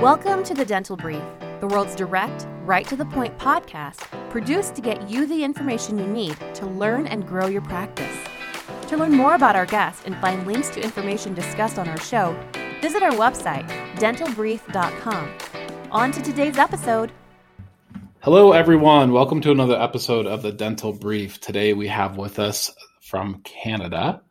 Welcome 0.00 0.44
to 0.44 0.54
the 0.54 0.64
Dental 0.64 0.96
Brief, 0.96 1.22
the 1.60 1.66
world's 1.66 1.94
direct, 1.94 2.46
right 2.64 2.88
to 2.88 2.96
the 2.96 3.04
point 3.04 3.36
podcast 3.36 4.00
produced 4.30 4.74
to 4.76 4.80
get 4.80 5.10
you 5.10 5.26
the 5.26 5.44
information 5.44 5.98
you 5.98 6.06
need 6.06 6.38
to 6.54 6.64
learn 6.64 7.06
and 7.06 7.28
grow 7.28 7.48
your 7.48 7.60
practice. 7.60 8.16
To 8.86 8.96
learn 8.96 9.12
more 9.12 9.34
about 9.34 9.56
our 9.56 9.66
guests 9.66 10.04
and 10.06 10.16
find 10.16 10.46
links 10.46 10.70
to 10.70 10.82
information 10.82 11.34
discussed 11.34 11.78
on 11.78 11.86
our 11.86 12.00
show, 12.00 12.34
visit 12.80 13.02
our 13.02 13.10
website, 13.10 13.68
dentalbrief.com. 13.96 15.34
On 15.90 16.10
to 16.12 16.22
today's 16.22 16.56
episode. 16.56 17.12
Hello, 18.20 18.52
everyone. 18.52 19.12
Welcome 19.12 19.42
to 19.42 19.50
another 19.50 19.78
episode 19.78 20.26
of 20.26 20.40
the 20.40 20.50
Dental 20.50 20.94
Brief. 20.94 21.42
Today 21.42 21.74
we 21.74 21.88
have 21.88 22.16
with 22.16 22.38
us 22.38 22.70
from 23.02 23.42
Canada, 23.42 24.22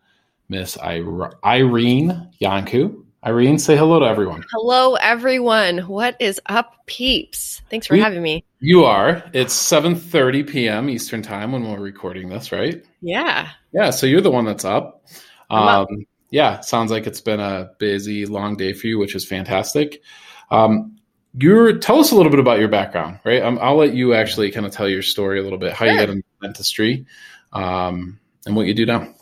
Miss 0.49 0.79
Irene 0.79 2.31
Iancu. 2.41 3.05
Irene, 3.25 3.59
say 3.59 3.75
hello 3.75 3.99
to 3.99 4.05
everyone. 4.05 4.45
Hello, 4.51 4.95
everyone. 4.95 5.79
What 5.79 6.15
is 6.21 6.39
up, 6.45 6.73
peeps? 6.85 7.61
Thanks 7.69 7.85
for 7.87 7.95
We- 7.95 7.99
having 7.99 8.21
me. 8.21 8.45
You 8.61 8.85
are. 8.85 9.23
It's 9.33 9.53
7:30 9.53 10.43
p.m. 10.47 10.89
Eastern 10.89 11.21
Time 11.21 11.51
when 11.51 11.69
we're 11.69 11.79
recording 11.79 12.29
this, 12.29 12.51
right? 12.53 12.81
Yeah. 13.01 13.49
Yeah, 13.73 13.89
so 13.89 14.05
you're 14.07 14.21
the 14.21 14.31
one 14.31 14.45
that's 14.45 14.63
up. 14.63 15.05
Um, 15.49 15.67
up. 15.67 15.89
yeah, 16.31 16.61
sounds 16.61 16.91
like 16.91 17.07
it's 17.07 17.19
been 17.21 17.39
a 17.41 17.71
busy, 17.77 18.25
long 18.25 18.55
day 18.55 18.71
for 18.73 18.87
you, 18.87 18.97
which 18.97 19.15
is 19.15 19.25
fantastic. 19.25 20.01
Um, 20.49 20.95
you're 21.37 21.77
tell 21.77 21.99
us 21.99 22.11
a 22.11 22.15
little 22.15 22.31
bit 22.31 22.39
about 22.39 22.59
your 22.59 22.69
background, 22.69 23.19
right? 23.25 23.41
Um, 23.43 23.59
I'll 23.61 23.75
let 23.75 23.93
you 23.93 24.13
actually 24.13 24.49
kind 24.51 24.65
of 24.65 24.71
tell 24.71 24.87
your 24.87 25.01
story 25.01 25.39
a 25.39 25.43
little 25.43 25.59
bit, 25.59 25.73
how 25.73 25.85
you 25.85 25.97
got 25.97 26.09
into 26.09 26.23
dentistry, 26.41 27.05
um, 27.51 28.17
and 28.45 28.55
what 28.55 28.65
you 28.65 28.73
do 28.73 28.85
now. 28.85 29.13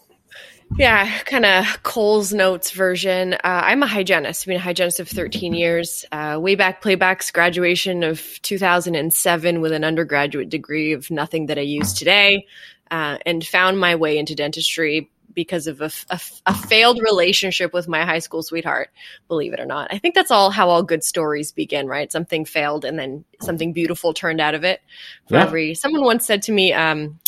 Yeah, 0.76 1.10
kind 1.24 1.46
of 1.46 1.82
Cole's 1.84 2.34
Notes 2.34 2.72
version. 2.72 3.34
Uh, 3.34 3.38
I'm 3.44 3.82
a 3.84 3.88
hygienist. 3.88 4.44
I've 4.44 4.48
been 4.48 4.58
a 4.58 4.60
hygienist 4.60 5.00
of 5.00 5.08
13 5.08 5.54
years. 5.54 6.06
Uh, 6.12 6.38
way 6.42 6.56
back, 6.56 6.84
playbacks, 6.84 7.32
graduation 7.32 8.04
of 8.04 8.22
2007 8.42 9.62
with 9.62 9.72
an 9.72 9.84
undergraduate 9.84 10.50
degree 10.50 10.92
of 10.94 11.10
nothing 11.10 11.46
that 11.48 11.58
I 11.58 11.62
use 11.62 11.94
today, 11.94 12.46
uh, 12.92 13.18
and 13.26 13.46
found 13.46 13.80
my 13.80 13.96
way 13.96 14.18
into 14.18 14.36
dentistry 14.36 15.10
because 15.34 15.68
of 15.68 15.82
a, 15.82 15.92
a- 16.10 16.20
a 16.48 16.54
failed 16.54 17.00
relationship 17.02 17.72
with 17.72 17.88
my 17.88 18.04
high 18.04 18.18
school 18.20 18.42
sweetheart, 18.42 18.90
believe 19.28 19.54
it 19.54 19.60
or 19.60 19.66
not. 19.68 19.88
I 19.92 20.00
think 20.00 20.16
that's 20.16 20.32
all 20.32 20.50
how 20.50 20.70
all 20.70 20.82
good 20.84 21.04
stories 21.04 21.52
begin, 21.52 21.88
right? 21.88 22.12
Something 22.12 22.44
failed 22.44 22.84
and 22.86 22.98
then 22.98 23.24
something 23.42 23.72
beautiful 23.72 24.14
turned 24.14 24.42
out 24.42 24.56
of 24.56 24.64
it. 24.64 24.82
For 25.30 25.36
Yeah. 25.36 25.44
every, 25.44 25.76
someone 25.76 26.04
once 26.04 26.26
said 26.26 26.42
to 26.44 26.52
me, 26.52 26.74
um, 26.74 27.20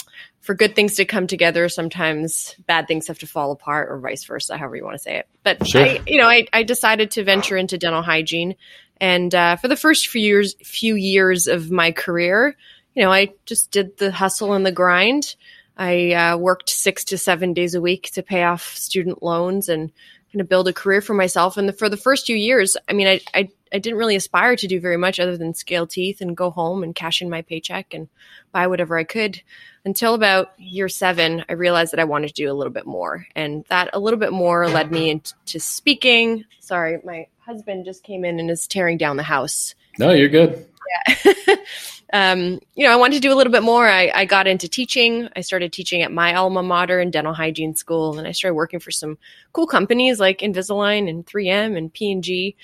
for 0.41 0.55
good 0.55 0.75
things 0.75 0.95
to 0.95 1.05
come 1.05 1.27
together, 1.27 1.69
sometimes 1.69 2.55
bad 2.65 2.87
things 2.87 3.07
have 3.07 3.19
to 3.19 3.27
fall 3.27 3.51
apart, 3.51 3.89
or 3.91 3.99
vice 3.99 4.23
versa, 4.23 4.57
however 4.57 4.75
you 4.75 4.83
want 4.83 4.95
to 4.95 5.03
say 5.03 5.17
it. 5.17 5.27
But 5.43 5.67
Sure. 5.67 5.83
I, 5.83 6.01
you 6.07 6.17
know, 6.17 6.27
I, 6.27 6.47
I 6.53 6.63
decided 6.63 7.11
to 7.11 7.23
venture 7.23 7.57
into 7.57 7.77
dental 7.77 8.01
hygiene, 8.01 8.55
and 9.01 9.33
uh, 9.33 9.55
for 9.57 9.67
the 9.67 9.75
first 9.75 10.07
few 10.07 10.21
years, 10.21 10.55
few 10.63 10.95
years 10.95 11.47
of 11.47 11.71
my 11.71 11.91
career, 11.91 12.55
you 12.95 13.03
know, 13.03 13.11
I 13.11 13.33
just 13.45 13.71
did 13.71 13.97
the 13.97 14.11
hustle 14.11 14.53
and 14.53 14.65
the 14.65 14.71
grind. 14.71 15.35
I 15.77 16.11
uh, 16.11 16.37
worked 16.37 16.69
six 16.69 17.05
to 17.05 17.17
seven 17.17 17.53
days 17.53 17.73
a 17.73 17.79
week 17.79 18.11
to 18.13 18.23
pay 18.23 18.43
off 18.43 18.75
student 18.75 19.23
loans 19.23 19.69
and 19.69 19.91
kind 20.31 20.41
of 20.41 20.49
build 20.49 20.67
a 20.67 20.73
career 20.73 21.01
for 21.01 21.13
myself. 21.13 21.57
And 21.57 21.69
the, 21.69 21.73
for 21.73 21.89
the 21.89 21.97
first 21.97 22.25
few 22.25 22.35
years, 22.35 22.77
I 22.87 22.93
mean, 22.93 23.07
I, 23.07 23.21
I 23.33 23.49
I 23.71 23.79
didn't 23.79 23.99
really 23.99 24.15
aspire 24.15 24.55
to 24.55 24.67
do 24.67 24.79
very 24.79 24.97
much 24.97 25.19
other 25.19 25.37
than 25.37 25.53
scale 25.53 25.85
teeth 25.85 26.21
and 26.21 26.35
go 26.35 26.49
home 26.49 26.83
and 26.83 26.95
cash 26.95 27.21
in 27.21 27.29
my 27.29 27.41
paycheck 27.41 27.93
and 27.93 28.07
buy 28.51 28.67
whatever 28.67 28.97
I 28.97 29.03
could. 29.03 29.41
Until 29.85 30.13
about 30.13 30.53
year 30.57 30.89
seven, 30.89 31.45
I 31.47 31.53
realized 31.53 31.93
that 31.93 31.99
I 31.99 32.05
wanted 32.05 32.29
to 32.29 32.33
do 32.33 32.51
a 32.51 32.53
little 32.53 32.73
bit 32.73 32.85
more. 32.85 33.27
And 33.35 33.65
that 33.69 33.89
a 33.93 33.99
little 33.99 34.19
bit 34.19 34.31
more 34.31 34.67
led 34.67 34.91
me 34.91 35.09
into 35.09 35.59
speaking. 35.59 36.45
Sorry, 36.59 36.99
my 37.03 37.27
husband 37.39 37.85
just 37.85 38.03
came 38.03 38.25
in 38.25 38.39
and 38.39 38.49
is 38.49 38.67
tearing 38.67 38.97
down 38.97 39.17
the 39.17 39.23
house. 39.23 39.75
No, 39.97 40.11
you're 40.11 40.29
good. 40.29 40.65
um, 42.13 42.59
you 42.75 42.85
know, 42.85 42.91
I 42.91 42.95
wanted 42.95 43.15
to 43.15 43.21
do 43.21 43.33
a 43.33 43.35
little 43.35 43.51
bit 43.51 43.63
more. 43.63 43.87
I, 43.87 44.11
I 44.13 44.25
got 44.25 44.47
into 44.47 44.67
teaching. 44.67 45.29
I 45.35 45.41
started 45.41 45.71
teaching 45.73 46.01
at 46.01 46.11
my 46.11 46.33
alma 46.35 46.63
mater 46.63 46.99
in 46.99 47.11
dental 47.11 47.33
hygiene 47.33 47.75
school, 47.75 48.17
and 48.17 48.27
I 48.27 48.31
started 48.31 48.55
working 48.55 48.79
for 48.79 48.91
some 48.91 49.17
cool 49.53 49.67
companies 49.67 50.19
like 50.19 50.39
Invisalign 50.39 51.09
and 51.09 51.25
3M 51.25 51.77
and 51.77 51.93
P&G 51.93 52.55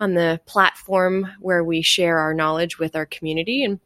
on 0.00 0.14
the 0.14 0.40
platform 0.46 1.28
where 1.40 1.62
we 1.62 1.82
share 1.82 2.18
our 2.18 2.34
knowledge 2.34 2.78
with 2.78 2.96
our 2.96 3.06
community. 3.06 3.64
And 3.64 3.80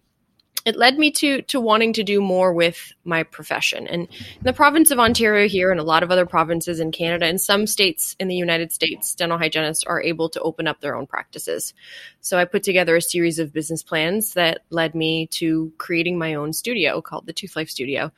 it 0.66 0.77
led 0.77 0.99
me 0.99 1.12
to 1.12 1.43
to 1.43 1.60
wanting 1.60 1.93
to 1.94 2.03
do 2.03 2.21
more 2.21 2.53
with 2.53 2.93
my 3.04 3.22
profession. 3.22 3.87
And 3.87 4.09
in 4.09 4.43
the 4.43 4.53
province 4.53 4.91
of 4.91 4.99
Ontario 4.99 5.49
here 5.49 5.71
and 5.71 5.78
a 5.78 5.84
lot 5.84 6.03
of 6.03 6.10
other 6.10 6.27
provinces 6.27 6.81
in 6.81 6.91
Canada 6.91 7.25
and 7.25 7.41
some 7.41 7.69
states 7.69 8.16
in 8.19 8.27
the 8.27 8.34
United 8.34 8.72
States, 8.72 9.15
dental 9.15 9.38
hygienists 9.38 9.84
are 9.84 10.03
able 10.03 10.28
to 10.31 10.41
open 10.41 10.66
up 10.66 10.81
their 10.81 10.97
own 10.97 11.06
practices. 11.06 11.72
So 12.21 12.37
I 12.37 12.44
put 12.44 12.65
together 12.65 12.97
a 12.97 13.00
series 13.00 13.38
of 13.38 13.53
business 13.53 13.84
plans 13.84 14.34
that 14.34 14.62
led 14.71 14.97
me 14.97 15.28
to 15.28 15.72
creating 15.78 16.19
my 16.19 16.34
own 16.34 16.53
studio 16.53 17.00
called 17.00 17.26
the 17.26 17.32
Tooth 17.32 17.55
Life 17.55 17.71
Studio. 17.71 18.10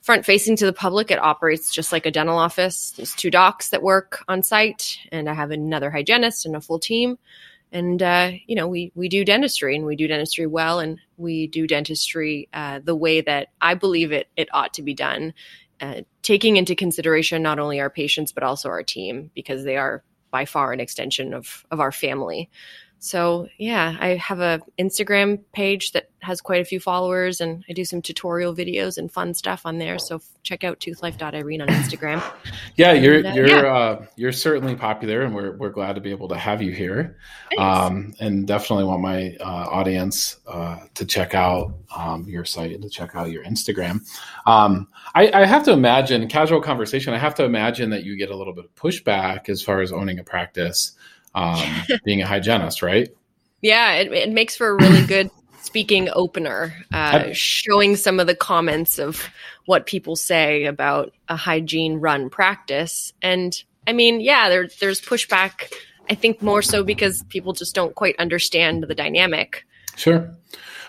Front 0.00 0.24
facing 0.24 0.56
to 0.56 0.64
the 0.64 0.72
public, 0.72 1.10
it 1.10 1.22
operates 1.22 1.70
just 1.70 1.92
like 1.92 2.06
a 2.06 2.10
dental 2.10 2.38
office. 2.38 2.92
There's 2.92 3.14
two 3.14 3.30
docs 3.30 3.68
that 3.68 3.82
work 3.82 4.24
on 4.26 4.42
site, 4.42 4.96
and 5.12 5.28
I 5.28 5.34
have 5.34 5.50
another 5.50 5.90
hygienist 5.90 6.46
and 6.46 6.56
a 6.56 6.62
full 6.62 6.78
team. 6.78 7.18
And 7.72 8.02
uh, 8.02 8.32
you 8.46 8.56
know, 8.56 8.66
we 8.66 8.92
we 8.94 9.08
do 9.08 9.24
dentistry, 9.24 9.76
and 9.76 9.86
we 9.86 9.96
do 9.96 10.08
dentistry 10.08 10.46
well, 10.46 10.80
and 10.80 10.98
we 11.16 11.46
do 11.46 11.66
dentistry 11.66 12.48
uh, 12.52 12.80
the 12.82 12.96
way 12.96 13.20
that 13.20 13.48
I 13.60 13.74
believe 13.74 14.12
it 14.12 14.28
it 14.36 14.48
ought 14.52 14.74
to 14.74 14.82
be 14.82 14.94
done, 14.94 15.34
uh, 15.80 16.02
taking 16.22 16.56
into 16.56 16.74
consideration 16.74 17.42
not 17.42 17.58
only 17.58 17.80
our 17.80 17.90
patients 17.90 18.32
but 18.32 18.42
also 18.42 18.68
our 18.68 18.82
team 18.82 19.30
because 19.34 19.64
they 19.64 19.76
are 19.76 20.02
by 20.30 20.44
far 20.44 20.72
an 20.72 20.80
extension 20.80 21.32
of 21.32 21.64
of 21.70 21.80
our 21.80 21.92
family. 21.92 22.50
So 23.02 23.48
yeah, 23.56 23.96
I 23.98 24.08
have 24.16 24.40
a 24.40 24.60
Instagram 24.78 25.40
page 25.52 25.92
that 25.92 26.10
has 26.20 26.42
quite 26.42 26.60
a 26.60 26.66
few 26.66 26.78
followers, 26.78 27.40
and 27.40 27.64
I 27.66 27.72
do 27.72 27.82
some 27.82 28.02
tutorial 28.02 28.54
videos 28.54 28.98
and 28.98 29.10
fun 29.10 29.32
stuff 29.32 29.62
on 29.64 29.78
there. 29.78 29.98
So 29.98 30.20
check 30.42 30.64
out 30.64 30.80
toothlife.irene 30.80 31.62
on 31.62 31.68
Instagram. 31.68 32.22
Yeah, 32.76 32.92
you're 32.92 33.26
uh, 33.26 33.34
you're 33.34 33.48
yeah. 33.48 33.74
Uh, 33.74 34.06
you're 34.16 34.32
certainly 34.32 34.74
popular, 34.74 35.22
and 35.22 35.34
we're 35.34 35.56
we're 35.56 35.70
glad 35.70 35.94
to 35.96 36.00
be 36.00 36.10
able 36.10 36.28
to 36.28 36.36
have 36.36 36.62
you 36.62 36.72
here. 36.72 37.16
Um, 37.58 38.14
and 38.20 38.46
definitely 38.46 38.84
want 38.84 39.02
my 39.02 39.36
uh, 39.40 39.68
audience 39.68 40.38
uh, 40.46 40.78
to 40.94 41.04
check 41.04 41.34
out 41.34 41.74
um, 41.94 42.24
your 42.26 42.44
site 42.44 42.72
and 42.72 42.82
to 42.82 42.88
check 42.88 43.14
out 43.16 43.30
your 43.30 43.44
Instagram. 43.44 44.00
Um, 44.46 44.88
I, 45.14 45.30
I 45.32 45.46
have 45.46 45.64
to 45.64 45.72
imagine 45.72 46.26
casual 46.28 46.62
conversation. 46.62 47.12
I 47.12 47.18
have 47.18 47.34
to 47.36 47.44
imagine 47.44 47.90
that 47.90 48.04
you 48.04 48.16
get 48.16 48.30
a 48.30 48.36
little 48.36 48.54
bit 48.54 48.64
of 48.64 48.74
pushback 48.74 49.48
as 49.48 49.62
far 49.62 49.80
as 49.82 49.92
owning 49.92 50.18
a 50.18 50.24
practice, 50.24 50.92
um, 51.34 51.62
being 52.04 52.22
a 52.22 52.26
hygienist, 52.26 52.82
right? 52.82 53.08
Yeah, 53.62 53.92
it, 53.94 54.12
it 54.12 54.30
makes 54.30 54.56
for 54.56 54.68
a 54.68 54.74
really 54.74 55.06
good 55.06 55.30
speaking 55.62 56.08
opener, 56.12 56.74
uh, 56.92 56.96
I- 56.96 57.32
showing 57.32 57.96
some 57.96 58.18
of 58.18 58.26
the 58.26 58.34
comments 58.34 58.98
of 58.98 59.28
what 59.66 59.86
people 59.86 60.16
say 60.16 60.64
about 60.64 61.12
a 61.28 61.36
hygiene 61.36 61.96
run 61.96 62.30
practice. 62.30 63.12
And 63.22 63.54
I 63.86 63.92
mean, 63.92 64.20
yeah, 64.20 64.48
there, 64.48 64.68
there's 64.80 65.00
pushback. 65.00 65.72
I 66.08 66.14
think 66.14 66.42
more 66.42 66.62
so 66.62 66.82
because 66.82 67.22
people 67.28 67.52
just 67.52 67.74
don't 67.74 67.94
quite 67.94 68.16
understand 68.18 68.82
the 68.82 68.94
dynamic. 68.94 69.64
Sure, 69.94 70.34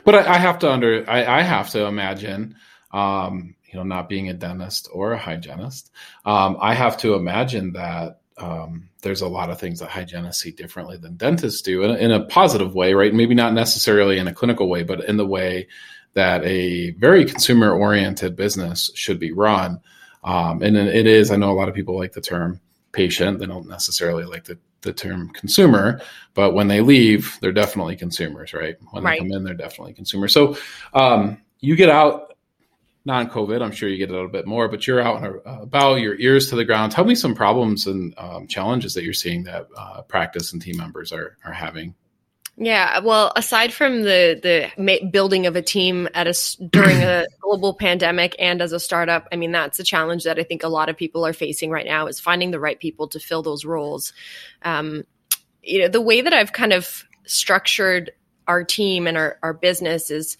but 0.04 0.16
I, 0.16 0.36
I 0.36 0.38
have 0.38 0.60
to 0.60 0.72
under 0.72 1.08
I, 1.08 1.26
I 1.26 1.42
have 1.42 1.70
to 1.72 1.86
imagine, 1.86 2.56
um, 2.92 3.56
you 3.72 3.78
know, 3.78 3.84
not 3.84 4.10
being 4.10 4.30
a 4.30 4.34
dentist 4.34 4.90
or 4.92 5.12
a 5.12 5.20
hygienist, 5.20 5.92
um, 6.26 6.58
I 6.60 6.74
have 6.74 6.98
to 7.00 7.14
imagine 7.14 7.74
that 7.74 8.21
um, 8.42 8.90
there's 9.02 9.22
a 9.22 9.28
lot 9.28 9.50
of 9.50 9.60
things 9.60 9.80
that 9.80 9.90
hygienists 9.90 10.42
see 10.42 10.52
differently 10.52 10.98
than 10.98 11.16
dentists 11.16 11.62
do, 11.62 11.84
in, 11.84 11.92
in 11.98 12.12
a 12.12 12.26
positive 12.26 12.74
way, 12.76 12.94
right? 12.94 13.14
Maybe 13.14 13.36
not 13.36 13.54
necessarily 13.54 14.18
in 14.18 14.28
a 14.28 14.34
clinical 14.34 14.70
way, 14.70 14.84
but 14.84 15.06
in 15.06 15.18
the 15.18 15.26
way 15.26 15.68
that 16.14 16.44
a 16.46 16.92
very 16.92 17.26
consumer 17.26 17.72
oriented 17.74 18.36
business 18.36 18.92
should 18.96 19.20
be 19.20 19.32
run. 19.32 19.80
Um, 20.24 20.62
and 20.62 20.76
it 20.78 21.08
is. 21.08 21.32
I 21.32 21.36
know 21.36 21.52
a 21.52 21.54
lot 21.54 21.70
of 21.70 21.76
people 21.76 21.98
like 21.98 22.14
the 22.14 22.22
term 22.22 22.60
patient; 22.92 23.40
they 23.40 23.46
don't 23.46 23.68
necessarily 23.68 24.26
like 24.26 24.44
the 24.44 24.58
the 24.82 24.92
term 24.94 25.30
consumer 25.30 26.02
but 26.34 26.54
when 26.56 26.68
they 26.68 26.82
leave 26.82 27.38
they're 27.40 27.52
definitely 27.52 27.96
consumers 27.96 28.52
right 28.54 28.78
when 28.90 29.04
Right. 29.04 29.20
they 29.20 29.20
come 29.20 29.32
in 29.38 29.44
they're 29.44 29.54
definitely 29.54 29.94
consumers 29.94 30.34
so 30.34 30.58
um, 30.96 31.40
you 31.60 31.76
get 31.76 31.90
out 31.90 32.31
non-covid 33.06 33.62
i'm 33.62 33.72
sure 33.72 33.90
you 33.90 33.98
get 33.98 34.10
a 34.10 34.14
little 34.14 34.28
bit 34.28 34.46
more 34.46 34.68
but 34.68 34.86
you're 34.86 35.02
out 35.02 35.24
and 35.24 35.42
about 35.46 35.96
your 35.96 36.16
ears 36.20 36.50
to 36.50 36.56
the 36.56 36.66
ground 36.66 36.92
tell 36.92 37.06
me 37.06 37.16
some 37.16 37.34
problems 37.34 37.88
and 37.88 38.14
um, 38.18 38.48
challenges 38.48 38.94
that 38.94 39.04
you're 39.04 39.14
seeing 39.14 39.44
that 39.44 39.68
uh, 39.76 40.02
practice 40.04 40.54
and 40.54 40.62
team 40.62 40.78
members 40.78 41.12
are, 41.12 41.38
are 41.44 41.54
having 41.54 41.96
Yeah, 42.58 43.00
well, 43.00 43.32
aside 43.36 43.72
from 43.72 44.04
the 44.04 44.40
the 44.44 44.70
ma- 44.78 45.10
building 45.10 45.48
of 45.48 45.56
a 45.56 45.62
team 45.62 46.08
at 46.14 46.28
a 46.28 46.34
during 46.70 47.02
a 47.02 47.26
global 47.42 47.74
pandemic 47.74 48.36
and 48.38 48.62
as 48.62 48.74
a 48.74 48.80
startup, 48.80 49.28
I 49.32 49.36
mean 49.38 49.52
that's 49.52 49.80
a 49.80 49.84
challenge 49.84 50.26
that 50.26 50.38
I 50.38 50.44
think 50.44 50.62
a 50.62 50.68
lot 50.68 50.90
of 50.90 50.98
people 50.98 51.26
are 51.26 51.34
facing 51.34 51.72
right 51.72 51.86
now 51.86 52.08
is 52.08 52.20
finding 52.20 52.52
the 52.52 52.60
right 52.60 52.80
people 52.80 53.08
to 53.08 53.20
fill 53.20 53.42
those 53.42 53.64
roles. 53.64 54.14
Um, 54.64 55.06
you 55.64 55.80
know, 55.80 55.88
the 55.88 56.02
way 56.02 56.22
that 56.22 56.34
I've 56.34 56.54
kind 56.54 56.74
of 56.74 57.04
structured 57.26 58.12
our 58.48 58.64
team 58.64 59.08
and 59.08 59.18
our, 59.18 59.40
our 59.42 59.54
business 59.54 60.12
is 60.12 60.38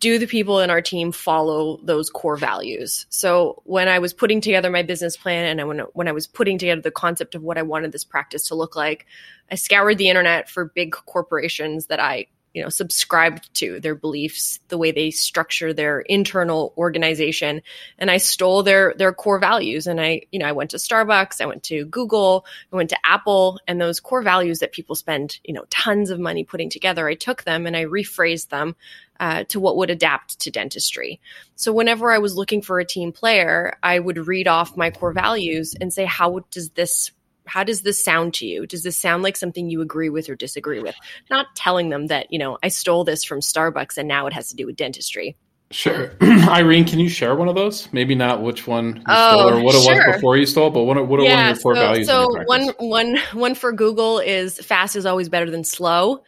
do 0.00 0.18
the 0.18 0.26
people 0.26 0.60
in 0.60 0.70
our 0.70 0.82
team 0.82 1.12
follow 1.12 1.78
those 1.82 2.10
core 2.10 2.36
values? 2.36 3.06
So 3.08 3.62
when 3.64 3.88
I 3.88 3.98
was 3.98 4.12
putting 4.12 4.40
together 4.40 4.70
my 4.70 4.82
business 4.82 5.16
plan 5.16 5.58
and 5.58 5.68
when, 5.68 5.78
when 5.94 6.08
I 6.08 6.12
was 6.12 6.26
putting 6.26 6.58
together 6.58 6.80
the 6.80 6.90
concept 6.90 7.34
of 7.34 7.42
what 7.42 7.58
I 7.58 7.62
wanted 7.62 7.92
this 7.92 8.04
practice 8.04 8.44
to 8.44 8.54
look 8.54 8.76
like, 8.76 9.06
I 9.50 9.54
scoured 9.54 9.98
the 9.98 10.08
internet 10.08 10.48
for 10.48 10.66
big 10.66 10.92
corporations 10.92 11.86
that 11.86 12.00
I 12.00 12.26
you 12.54 12.62
know 12.62 12.68
subscribed 12.68 13.52
to 13.54 13.80
their 13.80 13.94
beliefs 13.94 14.60
the 14.68 14.78
way 14.78 14.92
they 14.92 15.10
structure 15.10 15.74
their 15.74 16.00
internal 16.00 16.72
organization 16.78 17.60
and 17.98 18.10
i 18.10 18.16
stole 18.16 18.62
their 18.62 18.94
their 18.96 19.12
core 19.12 19.38
values 19.38 19.86
and 19.86 20.00
i 20.00 20.22
you 20.32 20.38
know 20.38 20.46
i 20.46 20.52
went 20.52 20.70
to 20.70 20.76
starbucks 20.76 21.40
i 21.40 21.46
went 21.46 21.62
to 21.62 21.84
google 21.86 22.46
i 22.72 22.76
went 22.76 22.90
to 22.90 23.06
apple 23.06 23.58
and 23.68 23.80
those 23.80 24.00
core 24.00 24.22
values 24.22 24.60
that 24.60 24.72
people 24.72 24.94
spend 24.94 25.38
you 25.44 25.52
know 25.52 25.64
tons 25.68 26.08
of 26.08 26.18
money 26.18 26.44
putting 26.44 26.70
together 26.70 27.06
i 27.08 27.14
took 27.14 27.42
them 27.42 27.66
and 27.66 27.76
i 27.76 27.84
rephrased 27.84 28.48
them 28.48 28.74
uh, 29.20 29.44
to 29.44 29.60
what 29.60 29.76
would 29.76 29.90
adapt 29.90 30.40
to 30.40 30.50
dentistry. 30.50 31.20
So, 31.54 31.72
whenever 31.72 32.10
I 32.10 32.18
was 32.18 32.36
looking 32.36 32.62
for 32.62 32.80
a 32.80 32.84
team 32.84 33.12
player, 33.12 33.76
I 33.82 33.98
would 33.98 34.26
read 34.26 34.48
off 34.48 34.76
my 34.76 34.90
core 34.90 35.12
values 35.12 35.76
and 35.80 35.92
say, 35.92 36.04
how 36.04 36.40
does 36.50 36.70
this 36.70 37.12
how 37.46 37.64
does 37.64 37.82
this 37.82 38.02
sound 38.02 38.34
to 38.34 38.46
you? 38.46 38.66
Does 38.66 38.82
this 38.82 38.96
sound 38.96 39.22
like 39.22 39.36
something 39.36 39.70
you 39.70 39.80
agree 39.80 40.08
with 40.08 40.28
or 40.28 40.34
disagree 40.34 40.80
with? 40.80 40.94
Not 41.30 41.46
telling 41.54 41.90
them 41.90 42.06
that, 42.08 42.32
you 42.32 42.38
know, 42.38 42.58
I 42.62 42.68
stole 42.68 43.04
this 43.04 43.24
from 43.24 43.40
Starbucks 43.40 43.96
and 43.96 44.08
now 44.08 44.26
it 44.26 44.32
has 44.32 44.48
to 44.50 44.56
do 44.56 44.66
with 44.66 44.76
dentistry. 44.76 45.36
Sure. 45.70 46.12
Irene, 46.22 46.84
can 46.84 47.00
you 47.00 47.08
share 47.08 47.34
one 47.34 47.48
of 47.48 47.54
those? 47.54 47.92
Maybe 47.92 48.14
not 48.14 48.42
which 48.42 48.66
one 48.66 48.96
you 48.96 49.02
oh, 49.08 49.30
stole 49.30 49.50
or 49.50 49.62
what 49.62 49.74
it 49.74 49.82
sure. 49.82 50.06
was 50.06 50.16
before 50.16 50.36
you 50.36 50.46
stole, 50.46 50.70
but 50.70 50.84
what, 50.84 51.08
what 51.08 51.20
are 51.20 51.24
yeah, 51.24 51.36
one 51.36 51.50
of 51.50 51.56
your 51.56 51.62
core 51.62 51.74
so, 51.74 51.80
values? 51.80 52.06
So 52.06 52.44
one, 52.44 52.68
one, 52.78 53.18
one 53.32 53.54
for 53.54 53.72
Google 53.72 54.20
is 54.20 54.58
fast 54.60 54.94
is 54.94 55.04
always 55.04 55.28
better 55.28 55.50
than 55.50 55.64
slow. 55.64 56.22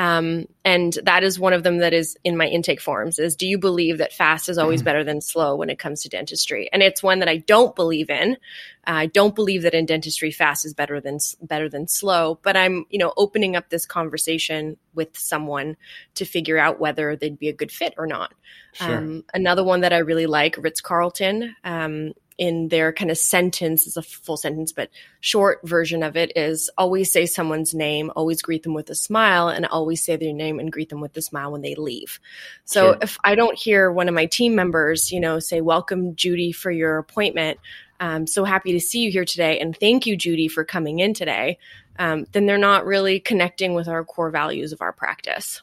Um, 0.00 0.46
and 0.64 0.96
that 1.04 1.24
is 1.24 1.38
one 1.38 1.52
of 1.52 1.62
them 1.62 1.76
that 1.78 1.92
is 1.92 2.16
in 2.24 2.34
my 2.34 2.46
intake 2.46 2.80
forms 2.80 3.18
is 3.18 3.36
do 3.36 3.46
you 3.46 3.58
believe 3.58 3.98
that 3.98 4.14
fast 4.14 4.48
is 4.48 4.56
always 4.56 4.80
mm-hmm. 4.80 4.86
better 4.86 5.04
than 5.04 5.20
slow 5.20 5.54
when 5.54 5.68
it 5.68 5.78
comes 5.78 6.00
to 6.00 6.08
dentistry 6.08 6.70
and 6.72 6.82
it's 6.82 7.02
one 7.02 7.18
that 7.18 7.28
i 7.28 7.36
don't 7.36 7.76
believe 7.76 8.08
in 8.08 8.38
i 8.84 9.04
don't 9.04 9.34
believe 9.34 9.60
that 9.60 9.74
in 9.74 9.84
dentistry 9.84 10.30
fast 10.30 10.64
is 10.64 10.72
better 10.72 11.02
than 11.02 11.18
better 11.42 11.68
than 11.68 11.86
slow 11.86 12.38
but 12.42 12.56
i'm 12.56 12.86
you 12.88 12.98
know 12.98 13.12
opening 13.18 13.56
up 13.56 13.68
this 13.68 13.84
conversation 13.84 14.78
with 14.94 15.18
someone 15.18 15.76
to 16.14 16.24
figure 16.24 16.56
out 16.56 16.80
whether 16.80 17.14
they'd 17.14 17.38
be 17.38 17.48
a 17.48 17.52
good 17.52 17.70
fit 17.70 17.92
or 17.98 18.06
not 18.06 18.32
sure. 18.72 18.96
um, 18.96 19.22
another 19.34 19.62
one 19.62 19.82
that 19.82 19.92
i 19.92 19.98
really 19.98 20.26
like 20.26 20.56
ritz 20.56 20.80
carlton 20.80 21.54
um, 21.62 22.14
in 22.38 22.68
their 22.68 22.92
kind 22.92 23.10
of 23.10 23.18
sentence 23.18 23.86
is 23.86 23.96
a 23.96 24.02
full 24.02 24.36
sentence, 24.36 24.72
but 24.72 24.90
short 25.20 25.60
version 25.64 26.02
of 26.02 26.16
it 26.16 26.32
is 26.36 26.70
always 26.78 27.12
say 27.12 27.26
someone's 27.26 27.74
name, 27.74 28.10
always 28.16 28.40
greet 28.42 28.62
them 28.62 28.74
with 28.74 28.88
a 28.90 28.94
smile, 28.94 29.48
and 29.48 29.66
always 29.66 30.02
say 30.02 30.16
their 30.16 30.32
name 30.32 30.58
and 30.58 30.72
greet 30.72 30.88
them 30.88 31.00
with 31.00 31.16
a 31.16 31.22
smile 31.22 31.52
when 31.52 31.60
they 31.60 31.74
leave. 31.74 32.18
So 32.64 32.92
sure. 32.92 32.98
if 33.02 33.18
I 33.24 33.34
don't 33.34 33.58
hear 33.58 33.90
one 33.90 34.08
of 34.08 34.14
my 34.14 34.26
team 34.26 34.54
members, 34.54 35.12
you 35.12 35.20
know, 35.20 35.38
say, 35.38 35.60
Welcome, 35.60 36.16
Judy, 36.16 36.52
for 36.52 36.70
your 36.70 36.98
appointment. 36.98 37.58
I'm 38.00 38.26
so 38.26 38.44
happy 38.44 38.72
to 38.72 38.80
see 38.80 39.00
you 39.00 39.10
here 39.10 39.26
today. 39.26 39.60
And 39.60 39.76
thank 39.76 40.06
you, 40.06 40.16
Judy, 40.16 40.48
for 40.48 40.64
coming 40.64 41.00
in 41.00 41.12
today. 41.12 41.58
Um, 41.98 42.26
then 42.32 42.46
they're 42.46 42.56
not 42.56 42.86
really 42.86 43.20
connecting 43.20 43.74
with 43.74 43.86
our 43.86 44.04
core 44.04 44.30
values 44.30 44.72
of 44.72 44.80
our 44.80 44.92
practice. 44.92 45.60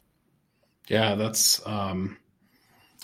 Yeah, 0.87 1.15
that's 1.15 1.65
um, 1.65 2.17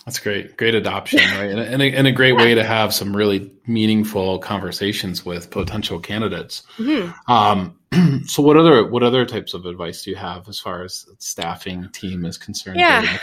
that's 0.04 0.18
great. 0.18 0.56
Great 0.56 0.74
adoption, 0.74 1.18
right? 1.18 1.50
and, 1.50 1.60
and, 1.60 1.82
a, 1.82 1.92
and 1.94 2.06
a 2.06 2.12
great 2.12 2.36
way 2.36 2.54
to 2.54 2.62
have 2.62 2.92
some 2.92 3.16
really 3.16 3.50
meaningful 3.66 4.38
conversations 4.38 5.24
with 5.24 5.50
potential 5.50 5.98
candidates. 5.98 6.62
Mm-hmm. 6.76 7.32
Um, 7.32 7.78
so 8.26 8.42
what 8.42 8.56
other 8.56 8.86
what 8.86 9.02
other 9.02 9.24
types 9.24 9.54
of 9.54 9.64
advice 9.64 10.04
do 10.04 10.10
you 10.10 10.16
have 10.16 10.48
as 10.48 10.60
far 10.60 10.82
as 10.82 11.06
staffing 11.18 11.88
team 11.92 12.26
is 12.26 12.36
concerned? 12.36 12.78
Yeah. 12.78 13.18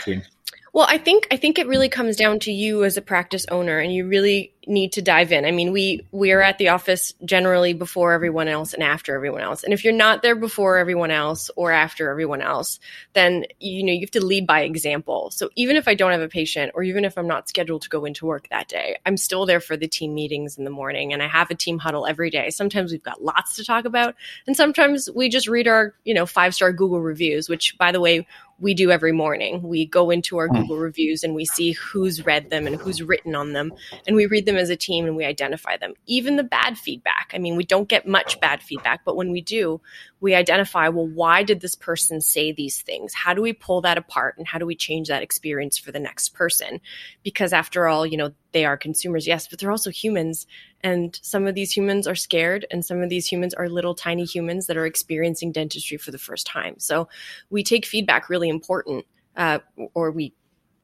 Well, 0.74 0.86
I 0.88 0.96
think 0.96 1.26
I 1.30 1.36
think 1.36 1.58
it 1.58 1.66
really 1.66 1.90
comes 1.90 2.16
down 2.16 2.38
to 2.40 2.52
you 2.52 2.84
as 2.84 2.96
a 2.96 3.02
practice 3.02 3.44
owner, 3.50 3.78
and 3.78 3.92
you 3.92 4.08
really 4.08 4.54
need 4.66 4.92
to 4.92 5.02
dive 5.02 5.32
in. 5.32 5.44
I 5.44 5.50
mean, 5.50 5.70
we 5.70 6.06
we 6.12 6.32
are 6.32 6.40
at 6.40 6.56
the 6.56 6.68
office 6.68 7.12
generally 7.26 7.74
before 7.74 8.12
everyone 8.12 8.48
else 8.48 8.72
and 8.72 8.82
after 8.82 9.14
everyone 9.14 9.42
else. 9.42 9.64
And 9.64 9.74
if 9.74 9.84
you're 9.84 9.92
not 9.92 10.22
there 10.22 10.34
before 10.34 10.78
everyone 10.78 11.10
else 11.10 11.50
or 11.56 11.72
after 11.72 12.10
everyone 12.10 12.40
else, 12.40 12.80
then 13.12 13.44
you 13.60 13.84
know 13.84 13.92
you 13.92 14.00
have 14.00 14.12
to 14.12 14.24
lead 14.24 14.46
by 14.46 14.62
example. 14.62 15.30
So 15.30 15.50
even 15.56 15.76
if 15.76 15.88
I 15.88 15.94
don't 15.94 16.12
have 16.12 16.22
a 16.22 16.28
patient 16.28 16.72
or 16.74 16.82
even 16.82 17.04
if 17.04 17.18
I'm 17.18 17.26
not 17.26 17.50
scheduled 17.50 17.82
to 17.82 17.90
go 17.90 18.06
into 18.06 18.24
work 18.24 18.48
that 18.48 18.68
day, 18.68 18.96
I'm 19.04 19.18
still 19.18 19.44
there 19.44 19.60
for 19.60 19.76
the 19.76 19.88
team 19.88 20.14
meetings 20.14 20.56
in 20.56 20.64
the 20.64 20.70
morning 20.70 21.12
and 21.12 21.22
I 21.22 21.28
have 21.28 21.50
a 21.50 21.54
team 21.54 21.78
huddle 21.78 22.06
every 22.06 22.30
day. 22.30 22.48
Sometimes 22.48 22.92
we've 22.92 23.02
got 23.02 23.22
lots 23.22 23.56
to 23.56 23.64
talk 23.64 23.84
about 23.84 24.14
and 24.46 24.56
sometimes 24.56 25.10
we 25.14 25.28
just 25.28 25.48
read 25.48 25.68
our, 25.68 25.94
you 26.04 26.14
know, 26.14 26.24
five-star 26.24 26.72
Google 26.72 27.02
reviews, 27.02 27.46
which 27.46 27.76
by 27.76 27.92
the 27.92 28.00
way, 28.00 28.26
we 28.60 28.74
do 28.74 28.92
every 28.92 29.12
morning. 29.12 29.62
We 29.62 29.86
go 29.86 30.10
into 30.10 30.38
our 30.38 30.46
hmm. 30.46 30.60
Google 30.60 30.78
reviews 30.78 31.24
and 31.24 31.34
we 31.34 31.44
see 31.44 31.72
who's 31.72 32.24
read 32.24 32.50
them 32.50 32.68
and 32.68 32.76
who's 32.76 33.02
written 33.02 33.34
on 33.34 33.54
them 33.54 33.72
and 34.06 34.14
we 34.14 34.26
read 34.26 34.46
them 34.46 34.52
them 34.52 34.60
as 34.60 34.70
a 34.70 34.76
team 34.76 35.06
and 35.06 35.16
we 35.16 35.24
identify 35.24 35.76
them. 35.76 35.94
Even 36.06 36.36
the 36.36 36.42
bad 36.42 36.78
feedback. 36.78 37.30
I 37.34 37.38
mean, 37.38 37.56
we 37.56 37.64
don't 37.64 37.88
get 37.88 38.06
much 38.06 38.40
bad 38.40 38.62
feedback, 38.62 39.04
but 39.04 39.16
when 39.16 39.32
we 39.32 39.40
do, 39.40 39.80
we 40.20 40.34
identify, 40.34 40.88
well, 40.88 41.06
why 41.06 41.42
did 41.42 41.60
this 41.60 41.74
person 41.74 42.20
say 42.20 42.52
these 42.52 42.80
things? 42.82 43.12
How 43.14 43.34
do 43.34 43.42
we 43.42 43.52
pull 43.52 43.80
that 43.82 43.98
apart 43.98 44.36
and 44.38 44.46
how 44.46 44.58
do 44.58 44.66
we 44.66 44.76
change 44.76 45.08
that 45.08 45.22
experience 45.22 45.78
for 45.78 45.92
the 45.92 45.98
next 45.98 46.30
person? 46.30 46.80
Because 47.22 47.52
after 47.52 47.88
all, 47.88 48.06
you 48.06 48.16
know, 48.16 48.32
they 48.52 48.64
are 48.64 48.76
consumers, 48.76 49.26
yes, 49.26 49.48
but 49.48 49.58
they're 49.58 49.70
also 49.70 49.90
humans. 49.90 50.46
And 50.82 51.18
some 51.22 51.46
of 51.46 51.54
these 51.54 51.76
humans 51.76 52.06
are 52.06 52.14
scared, 52.14 52.66
and 52.70 52.84
some 52.84 53.02
of 53.02 53.08
these 53.08 53.26
humans 53.26 53.54
are 53.54 53.68
little 53.68 53.94
tiny 53.94 54.24
humans 54.24 54.66
that 54.66 54.76
are 54.76 54.86
experiencing 54.86 55.52
dentistry 55.52 55.96
for 55.96 56.10
the 56.10 56.18
first 56.18 56.46
time. 56.46 56.74
So 56.78 57.08
we 57.50 57.62
take 57.62 57.86
feedback 57.86 58.28
really 58.28 58.48
important, 58.48 59.06
uh, 59.36 59.60
or 59.94 60.10
we 60.10 60.34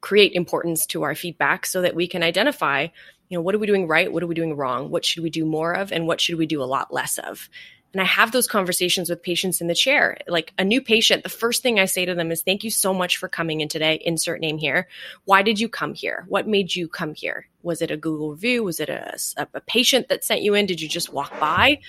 create 0.01 0.31
importance 0.33 0.85
to 0.87 1.03
our 1.03 1.15
feedback 1.15 1.65
so 1.65 1.81
that 1.81 1.95
we 1.95 2.07
can 2.07 2.23
identify 2.23 2.87
you 3.29 3.37
know, 3.37 3.41
what 3.41 3.53
are 3.55 3.59
we 3.59 3.67
doing 3.67 3.87
right? 3.87 4.11
What 4.11 4.23
are 4.23 4.27
we 4.27 4.35
doing 4.35 4.57
wrong? 4.57 4.89
What 4.89 5.05
should 5.05 5.23
we 5.23 5.29
do 5.29 5.45
more 5.45 5.73
of? 5.73 5.91
And 5.91 6.07
what 6.07 6.19
should 6.19 6.37
we 6.37 6.47
do 6.47 6.61
a 6.61 6.65
lot 6.65 6.91
less 6.91 7.19
of? 7.19 7.47
And 7.93 8.01
I 8.01 8.05
have 8.05 8.31
those 8.31 8.47
conversations 8.47 9.09
with 9.09 9.23
patients 9.23 9.61
in 9.61 9.67
the 9.67 9.75
chair. 9.75 10.17
Like 10.27 10.53
a 10.57 10.63
new 10.63 10.81
patient, 10.81 11.23
the 11.23 11.29
first 11.29 11.63
thing 11.63 11.79
I 11.79 11.85
say 11.85 12.05
to 12.05 12.13
them 12.13 12.31
is, 12.31 12.43
Thank 12.43 12.63
you 12.63 12.69
so 12.69 12.93
much 12.93 13.17
for 13.17 13.27
coming 13.27 13.61
in 13.61 13.67
today. 13.67 13.99
Insert 14.05 14.41
name 14.41 14.57
here. 14.57 14.87
Why 15.25 15.41
did 15.41 15.59
you 15.59 15.69
come 15.69 15.93
here? 15.93 16.25
What 16.27 16.47
made 16.47 16.75
you 16.75 16.87
come 16.87 17.15
here? 17.15 17.47
Was 17.63 17.81
it 17.81 17.91
a 17.91 17.97
Google 17.97 18.31
review? 18.31 18.63
Was 18.63 18.79
it 18.79 18.89
a, 18.89 19.17
a 19.37 19.61
patient 19.61 20.07
that 20.09 20.23
sent 20.23 20.43
you 20.43 20.53
in? 20.53 20.65
Did 20.65 20.81
you 20.81 20.87
just 20.87 21.11
walk 21.11 21.37
by? 21.39 21.79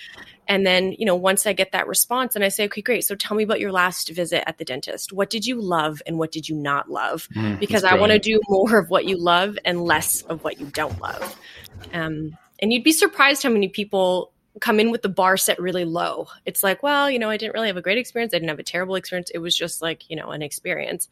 And 0.47 0.65
then, 0.65 0.93
you 0.97 1.05
know, 1.05 1.15
once 1.15 1.45
I 1.45 1.53
get 1.53 1.71
that 1.71 1.87
response 1.87 2.35
and 2.35 2.43
I 2.43 2.49
say, 2.49 2.65
okay, 2.65 2.81
great. 2.81 3.05
So 3.05 3.15
tell 3.15 3.37
me 3.37 3.43
about 3.43 3.59
your 3.59 3.71
last 3.71 4.09
visit 4.09 4.43
at 4.49 4.57
the 4.57 4.65
dentist. 4.65 5.13
What 5.13 5.29
did 5.29 5.45
you 5.45 5.61
love 5.61 6.01
and 6.05 6.17
what 6.17 6.31
did 6.31 6.49
you 6.49 6.55
not 6.55 6.89
love? 6.89 7.29
Mm, 7.35 7.59
because 7.59 7.83
I 7.85 7.95
want 7.95 8.11
to 8.11 8.19
do 8.19 8.41
more 8.49 8.79
of 8.79 8.89
what 8.89 9.05
you 9.05 9.17
love 9.17 9.57
and 9.63 9.81
less 9.81 10.23
of 10.23 10.43
what 10.43 10.59
you 10.59 10.65
don't 10.65 10.99
love. 10.99 11.39
Um, 11.93 12.37
and 12.59 12.73
you'd 12.73 12.83
be 12.83 12.91
surprised 12.91 13.43
how 13.43 13.49
many 13.49 13.69
people 13.69 14.33
come 14.59 14.79
in 14.79 14.91
with 14.91 15.01
the 15.01 15.09
bar 15.09 15.37
set 15.37 15.61
really 15.61 15.85
low. 15.85 16.27
It's 16.45 16.61
like, 16.61 16.83
well, 16.83 17.09
you 17.09 17.19
know, 17.19 17.29
I 17.29 17.37
didn't 17.37 17.53
really 17.53 17.67
have 17.67 17.77
a 17.77 17.81
great 17.81 17.97
experience. 17.97 18.33
I 18.33 18.37
didn't 18.37 18.49
have 18.49 18.59
a 18.59 18.63
terrible 18.63 18.95
experience. 18.95 19.31
It 19.33 19.39
was 19.39 19.55
just 19.55 19.81
like, 19.81 20.09
you 20.09 20.17
know, 20.17 20.31
an 20.31 20.41
experience. 20.41 21.07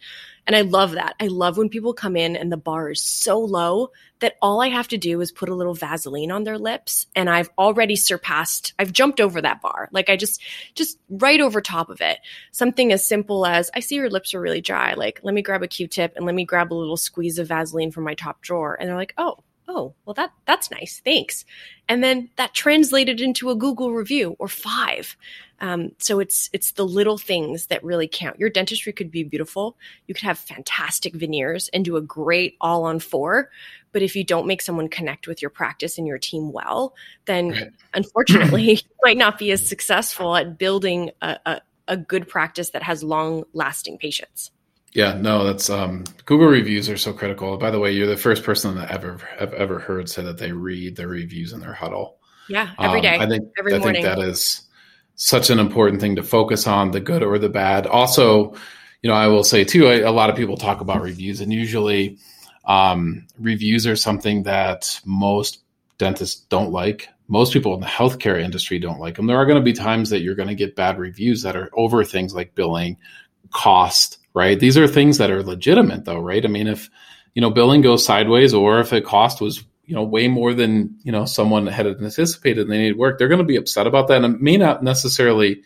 And 0.46 0.56
I 0.56 0.62
love 0.62 0.92
that. 0.92 1.16
I 1.22 1.28
love 1.28 1.58
when 1.58 1.70
people 1.70 1.94
come 1.94 2.18
in 2.18 2.36
and 2.36 2.52
the 2.52 2.58
bar 2.58 2.92
is 2.92 3.02
so 3.02 3.40
low 3.40 3.92
that 4.20 4.36
all 4.42 4.62
I 4.62 4.68
have 4.68 4.90
to 4.90 4.98
do 4.98 5.22
is 5.22 5.32
put 5.32 5.48
a 5.48 5.56
little 5.56 5.74
Vaseline 5.74 6.32
on 6.32 6.44
their 6.44 6.58
lips 6.58 7.08
and 7.16 7.30
I've 7.30 7.50
already 7.58 7.96
surpassed, 7.96 8.74
I've 8.78 8.92
jumped 8.92 9.22
over 9.22 9.42
that 9.42 9.62
bar. 9.62 9.88
Like 9.94 10.10
I 10.10 10.18
just, 10.18 10.42
just 10.76 11.00
right 11.10 11.40
over 11.40 11.62
top 11.62 11.90
of 11.90 12.02
it. 12.02 12.20
Something 12.52 12.92
as 12.92 13.08
simple 13.08 13.46
as 13.46 13.72
I 13.74 13.80
see 13.80 13.96
your 13.96 14.10
lips 14.10 14.34
are 14.34 14.42
really 14.42 14.62
dry. 14.62 14.96
Like, 14.96 15.22
let 15.24 15.34
me 15.34 15.42
grab 15.42 15.64
a 15.64 15.68
Q 15.68 15.88
tip 15.88 16.14
and 16.18 16.26
let 16.26 16.36
me 16.36 16.44
grab 16.44 16.74
a 16.74 16.76
little 16.76 16.98
squeeze 16.98 17.40
of 17.40 17.48
Vaseline 17.48 17.92
from 17.92 18.04
my 18.04 18.16
top 18.16 18.42
drawer. 18.42 18.76
And 18.78 18.90
they're 18.90 18.98
like, 18.98 19.14
oh, 19.18 19.44
oh, 19.70 19.94
well 20.04 20.16
that 20.16 20.32
that's 20.46 20.72
nice, 20.72 21.02
thanks. 21.06 21.46
And 21.88 22.04
then 22.04 22.30
that 22.36 22.54
translated 22.54 23.22
into 23.22 23.50
a 23.50 23.56
Google 23.56 23.94
review 23.94 24.36
or 24.40 24.48
five. 24.48 25.16
Um, 25.62 25.92
so 26.00 26.20
it's 26.20 26.50
it's 26.54 26.72
the 26.72 26.86
little 26.86 27.18
things 27.18 27.68
that 27.68 27.84
really 27.84 28.08
count. 28.08 28.40
Your 28.40 28.50
dentistry 28.50 28.92
could 28.92 29.12
be 29.12 29.24
beautiful. 29.24 29.78
You 30.08 30.16
could 30.16 30.24
have 30.24 30.40
fantastic 30.40 31.16
veneers 31.16 31.70
and 31.70 31.86
do 31.86 31.98
a 31.98 32.02
great 32.02 32.58
all 32.60 32.84
on 32.84 33.00
four. 33.00 33.50
But 33.92 34.02
if 34.02 34.16
you 34.16 34.24
don't 34.24 34.48
make 34.48 34.62
someone 34.62 34.88
connect 34.88 35.28
with 35.28 35.42
your 35.42 35.52
practice 35.52 35.98
and 35.98 36.08
your 36.08 36.20
team 36.20 36.52
well, 36.52 36.96
then 37.26 37.74
unfortunately 37.94 38.64
you 38.72 38.78
might 39.04 39.18
not 39.18 39.38
be 39.38 39.52
as 39.52 39.68
successful 39.68 40.36
at 40.36 40.58
building 40.58 41.12
a, 41.22 41.38
a, 41.46 41.62
a 41.88 41.98
good 41.98 42.28
practice 42.28 42.72
that 42.72 42.84
has 42.84 43.04
long 43.04 43.44
lasting 43.54 43.98
patients. 43.98 44.52
Yeah, 44.94 45.14
no, 45.14 45.44
that's 45.44 45.70
um, 45.70 46.04
Google 46.26 46.48
reviews 46.48 46.90
are 46.90 46.98
so 46.98 47.14
critical. 47.14 47.58
By 47.58 47.70
the 47.70 47.80
way, 47.80 47.92
you're 47.92 48.08
the 48.08 48.18
first 48.18 48.44
person 48.44 48.76
that 48.76 48.92
ever 48.92 49.20
have 49.38 49.54
ever 49.54 49.80
heard 49.80 50.10
say 50.10 50.24
that 50.24 50.40
they 50.40 50.52
read 50.52 50.96
their 50.96 51.08
reviews 51.08 51.54
in 51.54 51.60
their 51.60 51.74
huddle. 51.74 52.18
Yeah, 52.48 52.72
every 52.80 53.00
um, 53.00 53.04
day. 53.04 53.18
I 53.20 53.28
think 53.28 53.50
every 53.58 53.76
I 53.76 53.80
morning. 53.80 54.02
think 54.02 54.16
that 54.16 54.28
is 54.28 54.64
such 55.16 55.50
an 55.50 55.60
important 55.60 56.02
thing 56.02 56.16
to 56.16 56.24
focus 56.24 56.66
on, 56.66 56.92
the 56.92 57.00
good 57.00 57.22
or 57.22 57.38
the 57.38 57.50
bad. 57.50 57.86
Also, 57.86 58.56
you 59.04 59.10
know, 59.10 59.14
I 59.14 59.28
will 59.28 59.44
say 59.44 59.64
too, 59.64 59.88
a 59.88 60.10
lot 60.10 60.30
of 60.30 60.36
people 60.36 60.58
talk 60.58 60.82
about 60.82 61.02
reviews, 61.02 61.40
and 61.42 61.54
usually 61.54 62.18
um, 62.66 63.28
reviews 63.38 63.86
are 63.86 63.96
something 63.96 64.44
that 64.44 65.00
most 65.06 65.64
dentists 65.98 66.42
don't 66.46 66.72
like. 66.72 67.10
Most 67.28 67.54
people 67.54 67.76
in 67.76 67.80
the 67.80 67.86
healthcare 67.86 68.42
industry 68.42 68.80
don't 68.80 69.00
like 69.00 69.16
them. 69.16 69.28
There 69.28 69.38
are 69.38 69.46
going 69.46 69.60
to 69.60 69.64
be 69.64 69.74
times 69.74 70.10
that 70.10 70.22
you're 70.22 70.36
going 70.36 70.50
to 70.50 70.56
get 70.56 70.76
bad 70.76 70.98
reviews 70.98 71.44
that 71.44 71.56
are 71.56 71.70
over 71.74 72.04
things 72.04 72.34
like 72.34 72.56
billing, 72.56 72.98
cost, 73.52 74.19
right? 74.34 74.60
These 74.60 74.78
are 74.78 74.88
things 74.88 75.18
that 75.18 75.32
are 75.32 75.44
legitimate 75.44 76.06
though, 76.06 76.20
right? 76.20 76.44
I 76.44 76.48
mean, 76.48 76.68
if, 76.68 76.90
you 77.36 77.42
know 77.42 77.52
billing 77.52 77.82
goes 77.82 78.04
sideways 78.04 78.54
or 78.54 78.80
if 78.80 78.92
a 78.92 79.02
cost 79.02 79.40
was 79.40 79.64
you 79.86 79.96
know 79.96 80.04
way 80.04 80.28
more 80.28 80.54
than 80.54 80.98
you 81.04 81.12
know 81.12 81.26
someone 81.26 81.68
had 81.68 81.86
anticipated 81.88 82.64
and 82.64 82.72
they 82.72 82.78
need 82.80 82.98
work 82.98 83.18
they're 83.18 83.28
going 83.28 83.38
to 83.38 83.46
be 83.46 83.56
upset 83.56 83.88
about 83.88 84.08
that 84.08 84.24
and 84.24 84.36
it 84.36 84.42
may 84.42 84.58
not 84.58 84.84
necessarily 84.84 85.62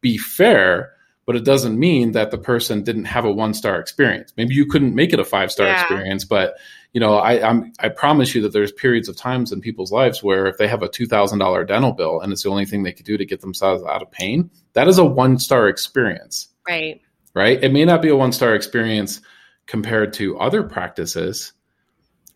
be 0.00 0.18
fair 0.18 0.92
but 1.24 1.34
it 1.34 1.44
doesn't 1.44 1.78
mean 1.78 2.12
that 2.12 2.30
the 2.30 2.38
person 2.38 2.84
didn't 2.84 3.06
have 3.06 3.24
a 3.24 3.32
one 3.32 3.54
star 3.54 3.80
experience 3.80 4.32
maybe 4.36 4.54
you 4.54 4.66
couldn't 4.66 4.94
make 4.94 5.12
it 5.12 5.18
a 5.18 5.24
five 5.24 5.50
star 5.50 5.66
Yeah. 5.66 5.72
experience 5.72 6.24
but 6.24 6.54
you 6.92 7.00
know 7.00 7.16
I, 7.16 7.48
I'm, 7.48 7.72
I 7.80 7.88
promise 7.88 8.34
you 8.34 8.42
that 8.42 8.52
there's 8.52 8.70
periods 8.70 9.08
of 9.08 9.16
times 9.16 9.52
in 9.52 9.60
people's 9.60 9.90
lives 9.90 10.22
where 10.22 10.46
if 10.46 10.58
they 10.58 10.68
have 10.68 10.82
a 10.82 10.88
$2000 10.88 11.66
dental 11.66 11.92
bill 11.92 12.20
and 12.20 12.30
it's 12.30 12.42
the 12.42 12.50
only 12.50 12.66
thing 12.66 12.82
they 12.82 12.92
could 12.92 13.06
do 13.06 13.16
to 13.16 13.24
get 13.24 13.40
themselves 13.40 13.82
out 13.84 14.02
of 14.02 14.10
pain 14.10 14.50
that 14.74 14.86
is 14.86 14.98
a 14.98 15.04
one 15.04 15.38
star 15.38 15.66
experience 15.66 16.48
Right. 16.68 17.00
Right? 17.36 17.62
It 17.62 17.70
may 17.70 17.84
not 17.84 18.00
be 18.00 18.08
a 18.08 18.16
one 18.16 18.32
star 18.32 18.54
experience 18.54 19.20
compared 19.66 20.14
to 20.14 20.38
other 20.38 20.62
practices, 20.62 21.52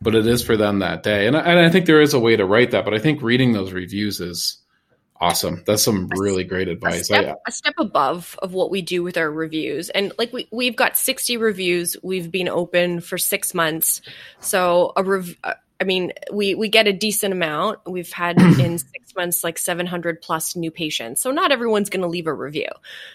but 0.01 0.15
it 0.15 0.27
is 0.27 0.43
for 0.43 0.59
them 0.59 0.81
that 0.81 1.03
day. 1.03 1.27
And 1.27 1.37
I, 1.37 1.41
and 1.41 1.59
I 1.59 1.71
think 1.71 1.87
there 1.87 2.03
is 2.03 2.13
a 2.13 2.21
way 2.21 2.37
to 2.37 2.45
write 2.45 2.73
that, 2.73 2.85
but 2.85 2.93
I 2.93 2.99
think 2.99 3.23
reading 3.23 3.53
those 3.53 3.73
reviews 3.73 4.21
is 4.21 4.59
awesome. 5.19 5.63
That's 5.67 5.83
some 5.83 6.09
really 6.17 6.45
great 6.45 6.69
a 6.69 6.73
advice. 6.73 7.07
step, 7.07 7.27
I, 7.27 7.49
a 7.49 7.53
step 7.53 7.75
above 7.79 8.39
of 8.43 8.53
what 8.53 8.71
we 8.71 8.83
do 8.83 9.03
with 9.03 9.17
our 9.17 9.31
reviews 9.31 9.89
and 9.91 10.13
like 10.19 10.33
we, 10.35 10.49
we've 10.51 10.77
got 10.77 10.97
60 10.97 11.37
reviews 11.39 11.97
we've 12.03 12.31
been 12.31 12.49
open 12.49 13.01
for 13.01 13.19
six 13.19 13.55
months 13.55 14.03
so 14.41 14.93
a 14.97 15.03
rev- 15.03 15.37
uh, 15.45 15.55
i 15.81 15.85
mean 15.85 16.13
we 16.33 16.55
we 16.55 16.69
get 16.69 16.87
a 16.87 16.93
decent 16.93 17.33
amount 17.33 17.81
we've 17.87 18.13
had 18.13 18.41
in 18.61 18.79
six 18.79 19.10
months 19.21 19.45
like 19.45 19.59
700 19.59 20.21
plus 20.23 20.57
new 20.57 20.71
patients. 20.71 21.21
So 21.21 21.31
not 21.31 21.53
everyone's 21.53 21.91
going 21.91 22.03
to 22.03 22.15
leave 22.17 22.27
a 22.27 22.35
review. 22.47 22.71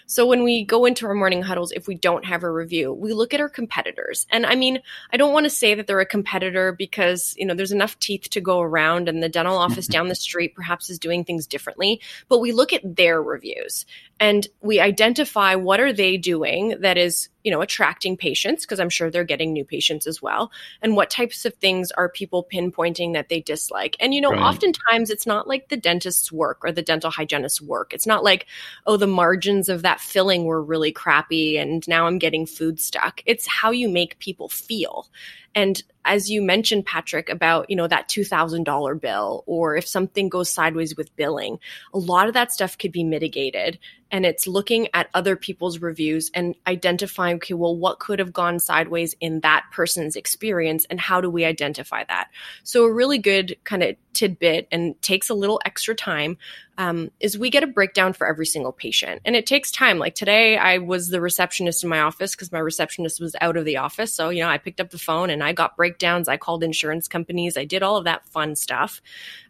So 0.06 0.26
when 0.26 0.42
we 0.44 0.64
go 0.64 0.84
into 0.84 1.06
our 1.06 1.14
morning 1.14 1.42
huddles 1.42 1.72
if 1.72 1.86
we 1.88 1.94
don't 1.94 2.24
have 2.24 2.42
a 2.42 2.50
review 2.50 2.92
we 2.92 3.12
look 3.12 3.34
at 3.34 3.40
our 3.40 3.48
competitors. 3.48 4.26
And 4.30 4.46
i 4.46 4.54
mean 4.54 4.80
i 5.12 5.16
don't 5.16 5.32
want 5.32 5.44
to 5.44 5.50
say 5.50 5.74
that 5.74 5.86
they're 5.86 6.00
a 6.00 6.06
competitor 6.16 6.72
because 6.72 7.34
you 7.38 7.46
know 7.46 7.54
there's 7.54 7.72
enough 7.72 7.98
teeth 7.98 8.28
to 8.30 8.40
go 8.40 8.60
around 8.60 9.08
and 9.08 9.22
the 9.22 9.28
dental 9.28 9.56
office 9.56 9.88
down 9.88 10.08
the 10.08 10.14
street 10.14 10.54
perhaps 10.54 10.90
is 10.90 10.98
doing 10.98 11.24
things 11.24 11.46
differently 11.46 12.00
but 12.28 12.40
we 12.40 12.52
look 12.52 12.72
at 12.72 12.96
their 12.96 13.22
reviews 13.22 13.84
and 14.20 14.48
we 14.60 14.80
identify 14.80 15.54
what 15.54 15.80
are 15.80 15.92
they 15.92 16.16
doing 16.16 16.76
that 16.80 16.96
is 16.96 17.28
you 17.44 17.50
know 17.52 17.60
attracting 17.62 18.16
patients 18.16 18.64
because 18.64 18.80
i'm 18.80 18.90
sure 18.90 19.10
they're 19.10 19.24
getting 19.32 19.52
new 19.52 19.64
patients 19.64 20.06
as 20.06 20.20
well 20.22 20.50
and 20.82 20.96
what 20.96 21.10
types 21.10 21.44
of 21.44 21.54
things 21.54 21.90
are 21.92 22.08
people 22.08 22.46
pinpointing 22.52 23.12
that 23.14 23.28
they 23.28 23.40
dislike. 23.40 23.96
And 24.00 24.14
you 24.14 24.20
know 24.20 24.32
Right. 24.32 24.42
oftentimes 24.42 25.10
it's 25.10 25.26
not 25.26 25.46
like 25.48 25.68
the 25.68 25.76
dentist's 25.96 26.30
work 26.30 26.58
or 26.62 26.72
the 26.72 26.82
dental 26.82 27.10
hygienist's 27.10 27.62
work. 27.62 27.94
It's 27.94 28.06
not 28.06 28.22
like 28.22 28.46
oh 28.86 28.96
the 28.96 29.06
margins 29.06 29.68
of 29.68 29.82
that 29.82 30.00
filling 30.00 30.44
were 30.44 30.62
really 30.62 30.92
crappy 30.92 31.56
and 31.56 31.86
now 31.88 32.06
i'm 32.06 32.18
getting 32.18 32.46
food 32.46 32.78
stuck. 32.78 33.22
It's 33.24 33.46
how 33.46 33.70
you 33.70 33.88
make 33.88 34.18
people 34.18 34.48
feel 34.48 35.08
and 35.56 35.82
as 36.04 36.30
you 36.30 36.40
mentioned 36.40 36.86
patrick 36.86 37.28
about 37.28 37.68
you 37.68 37.74
know 37.74 37.88
that 37.88 38.08
$2000 38.08 39.00
bill 39.00 39.42
or 39.46 39.76
if 39.76 39.88
something 39.88 40.28
goes 40.28 40.48
sideways 40.48 40.96
with 40.96 41.14
billing 41.16 41.58
a 41.92 41.98
lot 41.98 42.28
of 42.28 42.34
that 42.34 42.52
stuff 42.52 42.76
could 42.78 42.92
be 42.92 43.04
mitigated. 43.04 43.78
And 44.12 44.24
it's 44.24 44.46
looking 44.46 44.86
at 44.94 45.08
other 45.14 45.34
people's 45.34 45.80
reviews 45.80 46.30
and 46.32 46.54
identifying 46.66 47.36
okay 47.36 47.54
well 47.54 47.76
what 47.76 47.98
could 47.98 48.18
have 48.18 48.32
gone 48.32 48.60
sideways 48.60 49.14
in 49.20 49.40
that 49.40 49.64
person's 49.72 50.14
experience 50.14 50.86
and 50.88 51.00
how 51.00 51.20
do 51.20 51.28
we 51.30 51.44
identify 51.44 52.04
that? 52.04 52.28
So 52.62 52.84
a 52.84 52.92
really 52.92 53.18
good 53.18 53.56
kind 53.64 53.82
of 53.82 53.96
tidbit 54.12 54.68
and 54.70 55.00
takes 55.02 55.28
a 55.28 55.34
little 55.34 55.60
extra 55.64 55.94
time 55.94 56.38
um, 56.78 57.10
is 57.20 57.38
we 57.38 57.50
get 57.50 57.62
a 57.62 57.66
breakdown 57.66 58.12
for 58.12 58.26
every 58.26 58.46
single 58.46 58.72
patient 58.72 59.20
and 59.24 59.36
it 59.36 59.46
takes 59.46 59.70
time 59.70 59.98
like 59.98 60.14
today 60.14 60.56
i 60.56 60.78
was 60.78 61.08
the 61.08 61.20
receptionist 61.20 61.82
in 61.82 61.90
my 61.90 62.00
office 62.00 62.34
because 62.34 62.52
my 62.52 62.58
receptionist 62.58 63.20
was 63.20 63.34
out 63.40 63.56
of 63.56 63.64
the 63.64 63.76
office 63.76 64.12
so 64.12 64.28
you 64.28 64.42
know 64.42 64.48
i 64.48 64.58
picked 64.58 64.80
up 64.80 64.90
the 64.90 64.98
phone 64.98 65.30
and 65.30 65.42
i 65.42 65.52
got 65.52 65.76
breakdowns 65.76 66.28
i 66.28 66.36
called 66.36 66.62
insurance 66.62 67.08
companies 67.08 67.56
i 67.56 67.64
did 67.64 67.82
all 67.82 67.96
of 67.96 68.04
that 68.04 68.26
fun 68.28 68.54
stuff 68.54 69.00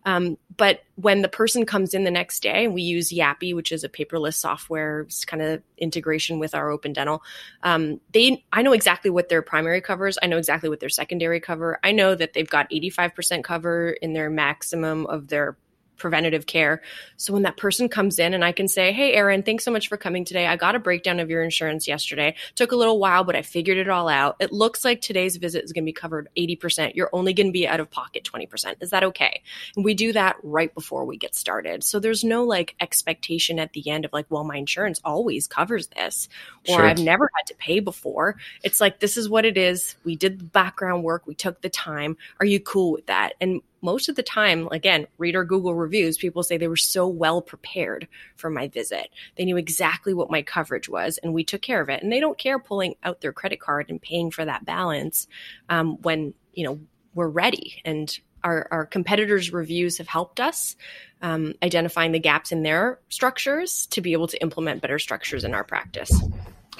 um, 0.06 0.38
but 0.56 0.84
when 0.94 1.20
the 1.20 1.28
person 1.28 1.66
comes 1.66 1.92
in 1.92 2.04
the 2.04 2.12
next 2.12 2.40
day, 2.40 2.68
we 2.68 2.80
use 2.80 3.10
YAPI, 3.10 3.54
which 3.56 3.72
is 3.72 3.82
a 3.82 3.88
paperless 3.88 4.34
software 4.34 5.06
kind 5.26 5.42
of 5.42 5.62
integration 5.76 6.38
with 6.38 6.54
our 6.54 6.70
Open 6.70 6.92
Dental. 6.92 7.22
Um, 7.64 8.00
they, 8.12 8.44
I 8.52 8.62
know 8.62 8.72
exactly 8.72 9.10
what 9.10 9.28
their 9.28 9.42
primary 9.42 9.80
covers. 9.80 10.16
I 10.22 10.26
know 10.26 10.38
exactly 10.38 10.68
what 10.68 10.78
their 10.78 10.88
secondary 10.88 11.40
cover. 11.40 11.80
I 11.82 11.90
know 11.90 12.14
that 12.14 12.34
they've 12.34 12.48
got 12.48 12.70
85% 12.70 13.42
cover 13.42 13.90
in 13.90 14.12
their 14.12 14.30
maximum 14.30 15.06
of 15.06 15.26
their 15.26 15.56
preventative 15.96 16.46
care. 16.46 16.82
So 17.16 17.32
when 17.32 17.42
that 17.42 17.56
person 17.56 17.88
comes 17.88 18.18
in 18.18 18.34
and 18.34 18.44
I 18.44 18.52
can 18.52 18.68
say, 18.68 18.92
Hey, 18.92 19.14
Aaron, 19.14 19.42
thanks 19.42 19.64
so 19.64 19.70
much 19.70 19.88
for 19.88 19.96
coming 19.96 20.24
today. 20.24 20.46
I 20.46 20.56
got 20.56 20.74
a 20.74 20.78
breakdown 20.78 21.20
of 21.20 21.30
your 21.30 21.42
insurance 21.42 21.88
yesterday. 21.88 22.36
Took 22.54 22.72
a 22.72 22.76
little 22.76 22.98
while, 22.98 23.24
but 23.24 23.36
I 23.36 23.42
figured 23.42 23.78
it 23.78 23.88
all 23.88 24.08
out. 24.08 24.36
It 24.40 24.52
looks 24.52 24.84
like 24.84 25.00
today's 25.00 25.36
visit 25.36 25.64
is 25.64 25.72
going 25.72 25.84
to 25.84 25.88
be 25.88 25.92
covered 25.92 26.28
80%. 26.36 26.94
You're 26.94 27.10
only 27.12 27.32
going 27.32 27.48
to 27.48 27.52
be 27.52 27.66
out 27.66 27.80
of 27.80 27.90
pocket 27.90 28.24
20%. 28.24 28.76
Is 28.80 28.90
that 28.90 29.04
okay? 29.04 29.42
And 29.74 29.84
we 29.84 29.94
do 29.94 30.12
that 30.12 30.36
right 30.42 30.74
before 30.74 31.04
we 31.04 31.16
get 31.16 31.34
started. 31.34 31.84
So 31.84 31.98
there's 31.98 32.24
no 32.24 32.44
like 32.44 32.74
expectation 32.80 33.58
at 33.58 33.72
the 33.72 33.88
end 33.90 34.04
of 34.04 34.12
like, 34.12 34.26
well, 34.28 34.44
my 34.44 34.56
insurance 34.56 35.00
always 35.04 35.46
covers 35.46 35.88
this, 35.88 36.28
or 36.68 36.76
Sure. 36.76 36.86
I've 36.86 36.98
never 36.98 37.30
had 37.34 37.46
to 37.46 37.54
pay 37.54 37.80
before. 37.80 38.36
It's 38.62 38.80
like, 38.80 39.00
this 39.00 39.16
is 39.16 39.28
what 39.28 39.44
it 39.44 39.56
is. 39.56 39.96
We 40.04 40.16
did 40.16 40.38
the 40.38 40.44
background 40.44 41.04
work. 41.04 41.26
We 41.26 41.34
took 41.34 41.60
the 41.60 41.70
time. 41.70 42.16
Are 42.40 42.46
you 42.46 42.60
cool 42.60 42.92
with 42.92 43.06
that? 43.06 43.34
And 43.40 43.62
most 43.82 44.08
of 44.08 44.16
the 44.16 44.22
time, 44.22 44.68
again, 44.72 45.06
read 45.18 45.36
our 45.36 45.44
Google 45.44 45.74
reviews, 45.74 46.16
people 46.16 46.42
say 46.42 46.56
they 46.56 46.68
were 46.68 46.76
so 46.76 47.06
well 47.06 47.42
prepared 47.42 48.08
for 48.36 48.50
my 48.50 48.68
visit. 48.68 49.10
They 49.36 49.44
knew 49.44 49.56
exactly 49.56 50.14
what 50.14 50.30
my 50.30 50.42
coverage 50.42 50.88
was 50.88 51.18
and 51.18 51.34
we 51.34 51.44
took 51.44 51.62
care 51.62 51.80
of 51.80 51.88
it. 51.88 52.02
And 52.02 52.10
they 52.10 52.20
don't 52.20 52.38
care 52.38 52.58
pulling 52.58 52.94
out 53.02 53.20
their 53.20 53.32
credit 53.32 53.60
card 53.60 53.86
and 53.88 54.00
paying 54.00 54.30
for 54.30 54.44
that 54.44 54.64
balance 54.64 55.28
um, 55.68 56.00
when, 56.02 56.34
you 56.52 56.64
know, 56.64 56.80
we're 57.14 57.28
ready. 57.28 57.80
And 57.84 58.16
our, 58.44 58.68
our 58.70 58.86
competitors' 58.86 59.52
reviews 59.52 59.98
have 59.98 60.06
helped 60.06 60.40
us 60.40 60.76
um, 61.22 61.54
identifying 61.62 62.12
the 62.12 62.20
gaps 62.20 62.52
in 62.52 62.62
their 62.62 63.00
structures 63.08 63.86
to 63.88 64.00
be 64.00 64.12
able 64.12 64.28
to 64.28 64.40
implement 64.40 64.82
better 64.82 64.98
structures 64.98 65.44
in 65.44 65.54
our 65.54 65.64
practice. 65.64 66.12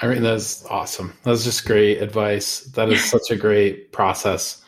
I 0.01 0.09
mean, 0.09 0.23
that's 0.23 0.65
awesome. 0.67 1.15
That's 1.23 1.45
just 1.45 1.65
great 1.65 2.03
advice. 2.03 2.61
That 2.61 2.91
is 2.91 3.05
such 3.11 3.31
a 3.31 3.37
great 3.37 3.93
process. 3.93 4.63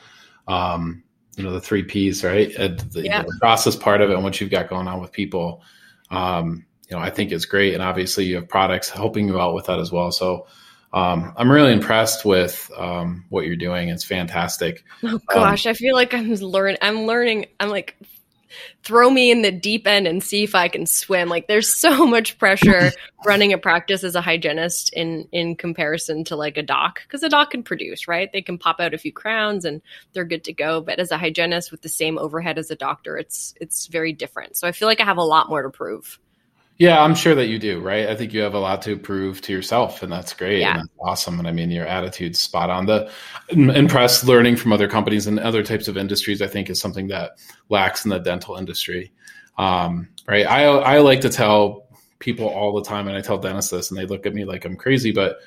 Um, 0.47 1.05
you 1.39 1.45
know, 1.45 1.53
the 1.53 1.61
three 1.61 1.85
P's, 1.85 2.25
right? 2.25 2.53
And 2.57 2.81
the, 2.81 3.03
Yeah. 3.05 3.23
the 3.23 3.39
process 3.41 3.77
part 3.77 4.01
of 4.01 4.11
it 4.11 4.15
and 4.15 4.25
what 4.25 4.41
you've 4.41 4.51
got 4.51 4.69
going 4.69 4.89
on 4.89 5.01
with 5.01 5.13
people, 5.13 5.63
um, 6.11 6.67
you 6.91 6.97
know, 6.97 7.03
I 7.03 7.11
think 7.11 7.31
is 7.31 7.47
great. 7.47 7.75
And 7.75 7.83
obviously 7.83 8.25
you 8.25 8.35
have 8.37 8.49
products 8.49 8.91
helping 8.91 9.29
you 9.29 9.41
out 9.41 9.55
with 9.55 9.67
that 9.67 9.79
as 9.79 9.93
well. 9.93 10.11
So, 10.11 10.47
um, 10.93 11.33
I'm 11.37 11.51
really 11.51 11.73
impressed 11.73 12.25
with, 12.25 12.71
um, 12.77 13.25
what 13.29 13.47
you're 13.47 13.57
doing. 13.57 13.89
It's 13.89 14.05
fantastic. 14.05 14.85
Oh 15.05 15.21
gosh, 15.29 15.67
I 15.67 15.75
feel 15.75 15.95
like 15.95 16.13
I'm 16.13 16.35
learning. 16.35 16.79
I'm 16.83 17.07
learning 17.07 17.47
I'm 17.61 17.69
like 17.69 17.97
throw 18.83 19.11
me 19.11 19.31
in 19.31 19.43
the 19.43 19.53
deep 19.53 19.87
end 19.87 20.07
and 20.07 20.23
see 20.23 20.45
if 20.45 20.55
I 20.55 20.69
can 20.69 20.87
swim. 20.87 21.29
Like 21.29 21.47
there's 21.47 21.75
so 21.75 22.07
much 22.07 22.39
pressure 22.39 22.93
running 23.25 23.53
a 23.53 23.59
practice 23.59 24.05
as 24.05 24.15
a 24.15 24.21
hygienist 24.21 24.93
in 24.93 25.29
in 25.33 25.57
comparison 25.57 26.25
to 26.25 26.37
like 26.37 26.57
a 26.57 26.63
doc 26.63 27.01
because 27.03 27.23
a 27.23 27.29
doc 27.29 27.51
can 27.51 27.63
produce, 27.63 28.09
right? 28.09 28.31
They 28.33 28.43
can 28.43 28.59
pop 28.59 28.81
out 28.81 28.95
a 28.95 28.99
few 28.99 29.13
crowns 29.13 29.65
and 29.65 29.83
they're 30.13 30.25
good 30.25 30.45
to 30.45 30.53
go, 30.53 30.81
but 30.81 30.99
as 30.99 31.11
a 31.11 31.19
hygienist 31.19 31.71
with 31.71 31.83
the 31.83 31.89
same 31.89 32.19
overhead 32.19 32.59
as 32.59 32.71
a 32.71 32.77
doctor, 32.77 33.17
it's 33.17 33.55
it's 33.61 33.87
very 33.87 34.13
different. 34.13 34.57
So 34.57 34.67
I 34.69 34.73
feel 34.73 34.89
like 34.89 35.01
I 35.01 35.05
have 35.05 35.19
a 35.19 35.23
lot 35.23 35.49
more 35.49 35.63
to 35.63 35.71
prove. 35.71 36.19
Yeah, 36.79 37.03
I'm 37.03 37.17
sure 37.17 37.35
that 37.35 37.49
you 37.49 37.59
do, 37.59 37.81
right? 37.81 38.09
I 38.09 38.15
think 38.15 38.33
you 38.33 38.41
have 38.41 38.55
a 38.55 38.59
lot 38.59 38.83
to 38.83 38.97
prove 38.97 39.41
to 39.43 39.53
yourself, 39.53 40.05
and 40.05 40.13
that's 40.13 40.33
great. 40.33 40.61
Yeah. 40.61 40.71
And 40.71 40.81
that's 40.83 40.91
awesome. 41.01 41.41
And 41.41 41.49
I 41.49 41.53
mean, 41.53 41.73
your 41.73 41.87
attitude's 41.87 42.39
spot 42.39 42.71
on. 42.71 42.87
The 42.87 43.11
impressed 43.51 44.25
learning 44.25 44.57
from 44.57 44.73
other 44.73 44.87
companies 44.87 45.27
and 45.27 45.41
other 45.41 45.65
types 45.65 45.89
of 45.89 45.97
industries, 45.97 46.41
I 46.41 46.47
think, 46.47 46.71
is 46.71 46.81
something 46.81 47.09
that 47.09 47.33
lacks 47.69 48.05
in 48.05 48.11
the 48.11 48.21
dental 48.21 48.57
industry. 48.57 49.13
Um, 49.59 50.09
right? 50.29 50.47
I 50.47 50.67
I 50.67 50.99
like 51.01 51.21
to 51.23 51.31
tell 51.31 51.89
people 52.21 52.47
all 52.47 52.73
the 52.73 52.89
time, 52.89 53.09
and 53.09 53.17
I 53.17 53.23
tell 53.23 53.39
dentists 53.39 53.73
this, 53.73 53.91
and 53.91 53.99
they 53.99 54.07
look 54.07 54.25
at 54.25 54.35
me 54.35 54.45
like 54.45 54.65
I'm 54.65 54.77
crazy, 54.77 55.11
but 55.11 55.39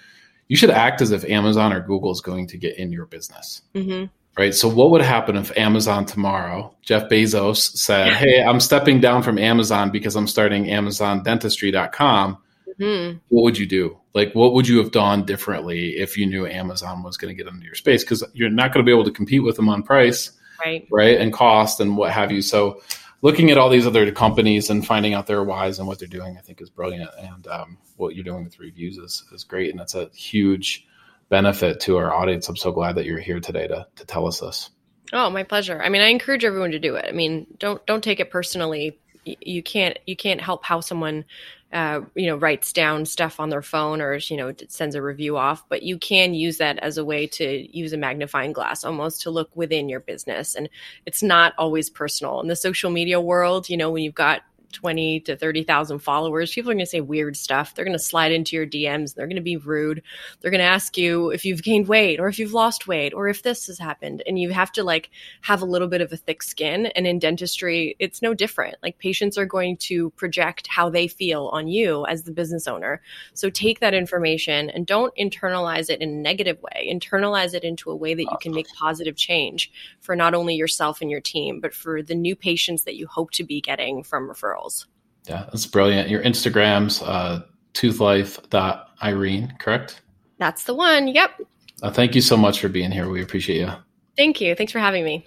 you 0.50 0.58
should 0.58 0.70
act 0.70 1.00
as 1.00 1.12
if 1.12 1.24
Amazon 1.24 1.72
or 1.72 1.80
Google 1.80 2.12
is 2.12 2.20
going 2.20 2.46
to 2.48 2.58
get 2.58 2.78
in 2.78 2.92
your 2.92 3.06
business 3.06 3.62
hmm 3.74 4.04
right? 4.38 4.54
So 4.54 4.68
what 4.68 4.92
would 4.92 5.02
happen 5.02 5.36
if 5.36 5.56
Amazon 5.58 6.06
tomorrow, 6.06 6.74
Jeff 6.82 7.10
Bezos 7.10 7.58
said, 7.78 8.14
"Hey, 8.14 8.44
I'm 8.44 8.60
stepping 8.60 9.00
down 9.02 9.24
from 9.24 9.38
Amazon 9.38 9.92
because 9.92 10.16
I'm 10.16 10.28
starting 10.28 10.66
AmazonDentistry.com." 10.66 12.38
hmm 12.80 13.12
What 13.30 13.44
would 13.44 13.58
you 13.58 13.66
do? 13.66 13.98
Like, 14.14 14.34
what 14.34 14.54
would 14.54 14.68
you 14.68 14.78
have 14.80 14.92
done 14.92 15.26
differently 15.26 15.98
if 15.98 16.18
you 16.18 16.26
knew 16.26 16.46
Amazon 16.46 17.04
was 17.04 17.18
going 17.18 17.36
to 17.36 17.44
get 17.44 17.52
into 17.52 17.66
your 17.66 17.76
space? 17.76 18.04
Because 18.04 18.24
you're 18.34 18.50
not 18.50 18.74
going 18.74 18.84
to 18.86 18.90
be 18.90 18.94
able 18.94 19.06
to 19.06 19.12
compete 19.12 19.44
with 19.44 19.56
them 19.56 19.70
on 19.70 19.84
price, 19.84 20.32
Right. 20.66 20.88
right, 20.92 21.20
and 21.20 21.32
cost 21.34 21.80
and 21.80 21.96
what 21.98 22.12
have 22.12 22.32
you. 22.32 22.42
So, 22.42 22.82
looking 23.22 23.50
at 23.52 23.58
all 23.58 23.70
these 23.70 23.88
other 23.88 24.12
companies 24.12 24.70
and 24.70 24.86
finding 24.86 25.14
out 25.14 25.28
their 25.28 25.44
whys 25.44 25.80
and 25.80 25.88
what 25.88 26.00
they're 26.00 26.08
doing, 26.08 26.38
I 26.38 26.42
think 26.42 26.62
is 26.62 26.70
brilliant. 26.70 27.10
And 27.20 27.48
um, 27.48 27.78
what 27.98 28.16
you're 28.16 28.24
doing 28.24 28.44
with 28.44 28.60
reviews 28.60 28.98
is 28.98 29.24
is 29.34 29.44
great, 29.44 29.72
and 29.72 29.80
that's 29.80 29.96
a 29.96 30.10
huge 30.14 30.86
benefit 31.32 31.80
to 31.80 31.98
our 31.98 32.14
audience. 32.14 32.48
I'm 32.48 32.56
so 32.56 32.72
glad 32.72 32.96
that 32.96 33.06
you're 33.06 33.18
here 33.18 33.40
today 33.40 33.68
to 33.68 33.88
to 33.96 34.06
tell 34.06 34.28
us 34.28 34.42
this. 34.42 34.70
Oh, 35.14 35.30
my 35.32 35.44
pleasure. 35.44 35.82
I 35.82 35.90
mean, 35.90 36.02
I 36.02 36.08
encourage 36.08 36.46
everyone 36.46 36.72
to 36.72 36.80
do 36.80 36.96
it. 36.96 37.06
I 37.08 37.12
mean, 37.12 37.48
don't 37.58 37.84
don't 37.88 38.04
take 38.04 38.20
it 38.20 38.30
personally. 38.30 39.00
You 39.26 39.64
can't 39.64 39.98
you 40.06 40.16
can't 40.16 40.42
help 40.42 40.64
how 40.64 40.82
someone 40.82 41.26
uh, 41.74 42.02
you 42.16 42.28
know, 42.28 42.36
writes 42.36 42.74
down 42.74 43.06
stuff 43.06 43.40
on 43.40 43.50
their 43.50 43.62
phone 43.62 44.02
or, 44.02 44.16
you 44.16 44.36
know, 44.36 44.54
sends 44.68 44.94
a 44.94 45.02
review 45.02 45.38
off, 45.38 45.64
but 45.70 45.84
you 45.84 45.98
can 45.98 46.34
use 46.34 46.58
that 46.58 46.78
as 46.80 46.98
a 46.98 47.06
way 47.06 47.26
to 47.26 47.78
use 47.78 47.94
a 47.94 47.98
magnifying 47.98 48.52
glass 48.52 48.84
almost 48.84 49.22
to 49.22 49.32
look 49.32 49.50
within 49.56 49.88
your 49.88 50.02
business. 50.02 50.54
And 50.54 50.68
it's 51.06 51.24
not 51.24 51.54
always 51.58 51.90
personal. 51.90 52.42
In 52.42 52.50
the 52.50 52.58
social 52.58 52.92
media 52.92 53.22
world, 53.22 53.70
you 53.70 53.78
know, 53.78 53.90
when 53.90 54.04
you've 54.04 54.14
got 54.14 54.42
20 54.72 55.22
to 55.22 55.36
30,000 55.36 56.00
followers, 56.00 56.54
people 56.54 56.72
are 56.72 56.74
going 56.74 56.86
to 56.86 56.90
say 56.90 57.02
weird 57.02 57.36
stuff. 57.36 57.76
They're 57.76 57.86
going 57.86 57.98
to 57.98 58.04
slide 58.04 58.32
into 58.32 58.56
your 58.56 58.66
DMs. 58.66 59.14
They're 59.14 59.28
going 59.28 59.36
to 59.36 59.42
be 59.42 59.58
rude. 59.58 60.02
They're 60.40 60.52
going 60.52 60.60
to 60.60 60.66
ask 60.66 60.98
you 60.98 61.30
if 61.30 61.46
you've 61.46 61.64
gained 61.64 61.88
weight 61.88 62.20
or 62.20 62.28
if 62.28 62.40
you've 62.40 62.54
lost 62.54 62.88
weight 62.88 63.14
or 63.14 63.28
if 63.28 63.44
this 63.44 63.68
has 63.68 63.78
happened. 63.78 64.24
And 64.26 64.40
you 64.40 64.52
have 64.52 64.72
to 64.74 64.84
like 64.84 65.10
have 65.42 65.62
a 65.62 65.66
little 65.66 65.88
bit 65.88 66.02
of 66.02 66.12
a 66.12 66.18
thick 66.18 66.44
skin. 66.44 66.88
And 66.88 67.06
in 67.06 67.20
dentistry, 67.20 67.96
it's 68.00 68.22
no 68.22 68.34
different. 68.34 68.78
Like 68.82 68.98
patients 68.98 69.38
are 69.38 69.46
going 69.46 69.78
to 69.78 70.10
project 70.12 70.68
how 70.68 70.90
they 70.90 71.08
feel 71.08 71.50
on 71.54 71.68
you 71.68 72.06
as 72.06 72.24
the 72.24 72.32
business 72.32 72.68
owner. 72.68 73.02
So 73.34 73.50
take 73.50 73.80
that 73.80 73.94
information 73.94 74.70
and 74.70 74.86
don't 74.86 75.14
internalize 75.16 75.90
it 75.90 76.02
in 76.02 76.10
a 76.10 76.22
negative 76.22 76.62
way. 76.62 76.90
Internalize 76.92 77.54
it 77.54 77.64
into 77.64 77.92
a 77.92 77.96
way 77.96 78.14
that 78.14 78.22
you 78.24 78.38
can 78.42 78.54
make 78.54 78.68
positive 78.74 79.16
change 79.16 79.72
for 80.00 80.16
not 80.16 80.34
only 80.34 80.56
yourself 80.56 81.02
and 81.02 81.12
your 81.12 81.22
team, 81.22 81.60
but 81.60 81.74
for 81.74 82.02
the 82.02 82.16
new 82.16 82.36
patients 82.36 82.84
that 82.84 82.96
you 82.96 83.08
hope 83.08 83.32
to 83.32 83.44
be 83.44 83.62
getting 83.62 84.04
from 84.04 84.30
referrals 84.30 84.61
girls. 84.62 84.88
Yeah, 85.28 85.46
that's 85.52 85.66
brilliant. 85.66 86.10
Your 86.10 86.24
Instagram's 86.24 87.02
uh, 87.02 87.42
toothlife.irene, 87.74 89.56
correct? 89.60 90.02
That's 90.38 90.64
the 90.64 90.74
one. 90.74 91.08
Yep. 91.08 91.42
Uh, 91.84 91.92
thank 91.92 92.16
you 92.16 92.22
so 92.22 92.38
much 92.38 92.60
for 92.60 92.70
being 92.70 92.92
here. 92.92 93.10
We 93.10 93.22
appreciate 93.22 93.60
you. 93.60 93.72
Thank 94.18 94.42
you. 94.42 94.56
Thanks 94.56 94.72
for 94.72 94.80
having 94.80 95.04
me. 95.04 95.26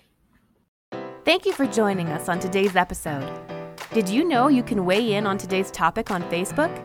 Thank 1.25 1.47
you 1.47 1.53
for 1.53 1.67
joining 1.67 2.09
us 2.09 2.29
on 2.29 2.39
today's 2.39 2.77
episode. 2.77 3.41
Did 3.93 4.09
you 4.09 4.29
know 4.29 4.49
you 4.49 4.63
can 4.63 4.85
weigh 4.85 5.15
in 5.15 5.27
on 5.27 5.39
today's 5.39 5.71
topic 5.71 6.11
on 6.11 6.23
Facebook? 6.25 6.85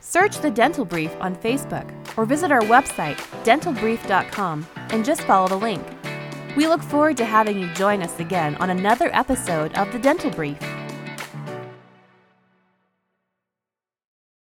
Search 0.00 0.38
the 0.38 0.50
Dental 0.50 0.84
Brief 0.84 1.14
on 1.20 1.36
Facebook 1.36 1.88
or 2.16 2.24
visit 2.24 2.50
our 2.50 2.62
website, 2.62 3.16
dentalbrief.com, 3.44 4.66
and 4.90 5.04
just 5.04 5.22
follow 5.22 5.48
the 5.48 5.56
link. 5.56 5.86
We 6.56 6.66
look 6.66 6.82
forward 6.82 7.16
to 7.18 7.24
having 7.24 7.60
you 7.60 7.72
join 7.74 8.02
us 8.02 8.18
again 8.18 8.56
on 8.56 8.70
another 8.70 9.10
episode 9.14 9.72
of 9.78 9.92
the 9.92 9.98
Dental 9.98 10.30
Brief. 10.30 10.58